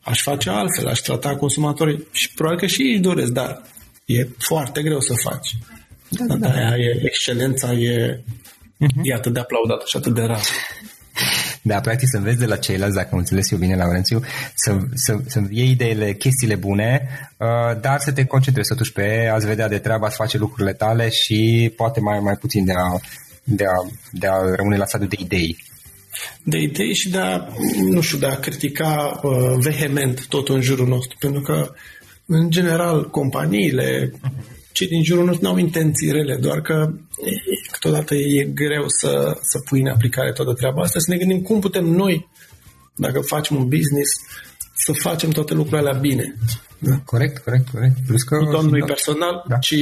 aș 0.00 0.22
face 0.22 0.50
altfel, 0.50 0.86
aș 0.86 0.98
trata 0.98 1.36
consumatorii 1.36 2.06
și 2.12 2.32
probabil 2.34 2.60
că 2.60 2.66
și 2.66 2.82
ei 2.82 2.98
doresc, 2.98 3.30
dar 3.30 3.62
e 4.04 4.28
foarte 4.38 4.82
greu 4.82 5.00
să 5.00 5.12
faci. 5.22 5.56
Da, 6.08 6.36
da. 6.36 6.48
Aia 6.48 6.76
e, 6.76 7.00
excelența 7.04 7.72
e 7.72 8.20
uh-huh. 8.84 9.02
e 9.02 9.14
atât 9.14 9.32
de 9.32 9.40
aplaudat 9.40 9.86
și 9.86 9.96
atât 9.96 10.14
de 10.14 10.22
rar. 10.22 10.42
Da, 11.62 11.80
practic 11.80 12.08
să 12.10 12.16
înveți 12.16 12.38
de 12.38 12.46
la 12.46 12.56
ceilalți, 12.56 12.94
dacă 12.94 13.08
am 13.12 13.18
înțeles 13.18 13.50
eu 13.50 13.58
bine, 13.58 13.76
Laurențiu, 13.76 14.22
să, 14.54 14.78
să, 14.94 15.18
să 15.26 15.42
iei 15.50 15.70
ideile, 15.70 16.14
chestiile 16.14 16.54
bune, 16.54 17.08
uh, 17.36 17.80
dar 17.80 18.00
să 18.00 18.12
te 18.12 18.24
concentrezi 18.24 18.68
totuși 18.68 18.92
pe 18.92 19.30
a-ți 19.32 19.46
vedea 19.46 19.68
de 19.68 19.78
treaba, 19.78 20.08
să 20.08 20.14
face 20.18 20.38
lucrurile 20.38 20.72
tale 20.72 21.08
și 21.08 21.72
poate 21.76 22.00
mai, 22.00 22.20
mai 22.20 22.34
puțin 22.34 22.64
de 22.64 22.72
a, 22.72 23.00
de, 23.44 23.64
a, 23.64 23.90
de 24.12 24.26
a 24.26 24.54
rămâne 24.56 24.76
la 24.76 24.86
stadiul 24.86 25.08
de 25.08 25.16
idei. 25.20 25.56
De 26.42 26.58
idei 26.58 26.94
și 26.94 27.10
de 27.10 27.18
a, 27.18 27.46
nu 27.90 28.00
știu, 28.00 28.18
de 28.18 28.26
a 28.26 28.38
critica 28.38 29.20
uh, 29.22 29.56
vehement 29.58 30.26
tot 30.26 30.48
în 30.48 30.60
jurul 30.60 30.86
nostru, 30.86 31.16
pentru 31.20 31.40
că, 31.40 31.72
în 32.26 32.50
general, 32.50 33.10
companiile, 33.10 34.10
uh-huh 34.10 34.54
cei 34.74 34.86
din 34.86 35.02
jurul 35.02 35.38
nu 35.40 35.48
au 35.48 35.56
intenții 35.56 36.10
rele, 36.10 36.36
doar 36.36 36.60
că 36.60 36.92
câteodată 37.70 38.14
e 38.14 38.44
greu 38.44 38.84
să, 38.88 39.38
să 39.42 39.58
pui 39.58 39.80
în 39.80 39.86
aplicare 39.86 40.32
toată 40.32 40.52
treaba 40.52 40.82
asta, 40.82 40.98
să 40.98 41.10
ne 41.10 41.16
gândim 41.16 41.40
cum 41.40 41.60
putem 41.60 41.84
noi, 41.84 42.28
dacă 42.94 43.20
facem 43.20 43.56
un 43.56 43.68
business, 43.68 44.10
să 44.74 44.92
facem 44.92 45.30
toate 45.30 45.54
lucrurile 45.54 45.88
alea 45.88 46.00
bine. 46.00 46.34
Da? 46.78 46.96
Corect, 47.04 47.38
corect, 47.38 47.68
corect. 47.68 47.96
Plus 48.06 48.22
că 48.22 48.34
nu 48.34 48.50
doar 48.50 48.64
noi 48.64 48.82
personal, 48.86 49.44
da. 49.48 49.56
ci 49.56 49.76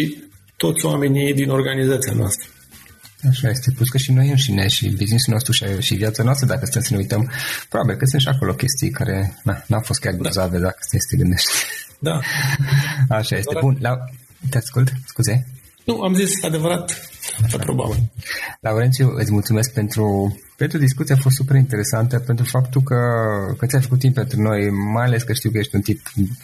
toți 0.57 0.85
oamenii 0.85 1.35
din 1.35 1.51
organizația 1.51 2.13
noastră. 2.13 2.49
Așa 3.29 3.49
este. 3.49 3.73
Plus 3.77 3.89
că 3.89 3.99
și 3.99 4.13
noi 4.13 4.29
înșine 4.29 4.69
și 4.69 4.89
businessul 4.89 5.33
nostru 5.33 5.53
și, 5.53 5.65
și 5.79 5.95
viața 5.95 6.23
noastră, 6.23 6.47
dacă 6.47 6.67
stăm 6.67 6.83
să 6.83 6.89
ne 6.93 6.99
uităm, 6.99 7.31
probabil 7.69 7.97
că 7.97 8.05
sunt 8.05 8.23
și 8.23 8.29
acolo 8.29 8.55
chestii 8.55 8.91
care 8.91 9.41
na, 9.45 9.63
n-au 9.67 9.81
fost 9.81 10.01
chiar 10.01 10.13
grozave 10.13 10.57
da. 10.57 10.63
dacă 10.63 10.79
stai 10.81 11.01
să 11.01 11.07
te 11.11 11.17
gândești. 11.17 11.51
Da. 11.99 12.21
Așa 13.09 13.37
este. 13.37 13.57
Bun. 13.61 13.77
La, 13.81 13.99
te 14.51 14.57
ascult, 14.59 14.93
scuze. 15.07 15.47
Nu, 15.85 16.01
am 16.01 16.15
zis 16.15 16.43
adevărat, 16.43 17.11
probabil. 17.51 18.13
Laurențiu, 18.61 19.13
îți 19.17 19.33
mulțumesc 19.33 19.73
pentru, 19.73 20.37
pentru 20.57 20.79
discuția, 20.79 21.15
a 21.15 21.23
fost 21.23 21.37
super 21.37 21.57
interesantă, 21.57 22.19
pentru 22.19 22.45
faptul 22.45 22.83
că, 22.83 22.97
că 23.59 23.67
ți-ai 23.67 23.83
făcut 23.83 23.99
timp 23.99 24.15
pentru 24.15 24.41
noi, 24.41 24.71
mai 24.71 25.05
ales 25.05 25.23
că 25.23 25.33
știu 25.33 25.51
că 25.51 25.59
ești 25.59 25.75
un 25.75 25.81
tip, 25.81 26.01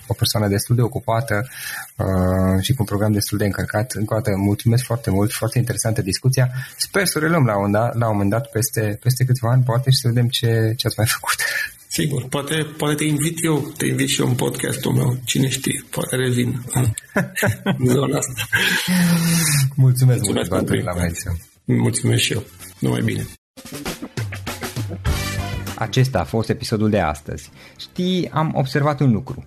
o 0.06 0.14
persoană 0.14 0.48
destul 0.48 0.76
de 0.76 0.82
ocupată 0.82 1.48
uh, 1.96 2.62
și 2.62 2.72
cu 2.72 2.76
un 2.78 2.86
program 2.86 3.12
destul 3.12 3.38
de 3.38 3.44
încărcat. 3.44 3.92
Încă 3.92 4.14
o 4.14 4.16
dată, 4.16 4.36
mulțumesc 4.36 4.84
foarte 4.84 5.10
mult, 5.10 5.32
foarte 5.32 5.58
interesantă 5.58 6.02
discuția. 6.02 6.50
Sper 6.76 7.06
să 7.06 7.18
o 7.18 7.20
reluăm 7.20 7.44
la 7.44 7.58
un, 7.58 7.70
da, 7.70 7.90
la 7.94 8.06
un 8.06 8.12
moment 8.12 8.30
dat, 8.30 8.50
peste, 8.50 8.98
peste 9.02 9.24
câțiva 9.24 9.50
ani, 9.50 9.62
poate, 9.62 9.90
și 9.90 9.98
să 9.98 10.08
vedem 10.08 10.28
ce, 10.28 10.72
ce 10.76 10.86
ați 10.86 10.98
mai 10.98 11.06
făcut. 11.06 11.36
Sigur, 11.90 12.28
poate, 12.28 12.66
poate 12.76 12.94
te 12.94 13.04
invit 13.04 13.44
eu, 13.44 13.72
te 13.76 13.86
invit 13.86 14.08
și 14.08 14.20
eu 14.20 14.28
în 14.28 14.34
podcastul 14.34 14.92
meu, 14.92 15.18
cine 15.24 15.48
știe, 15.48 15.84
poate 15.90 16.16
revin 16.16 16.62
în 16.72 16.86
zona 17.94 18.18
asta. 18.18 18.32
Mulțumesc, 19.74 20.22
Mulțumesc 20.24 20.50
mult 20.50 20.66
pentru 20.66 20.84
la 20.84 20.92
Mulțumesc 21.64 22.22
și 22.22 22.32
eu. 22.32 22.42
Numai 22.78 23.00
bine. 23.00 23.26
Acesta 25.76 26.20
a 26.20 26.24
fost 26.24 26.48
episodul 26.48 26.90
de 26.90 26.98
astăzi. 27.00 27.50
Știi, 27.78 28.28
am 28.32 28.52
observat 28.54 29.00
un 29.00 29.12
lucru. 29.12 29.46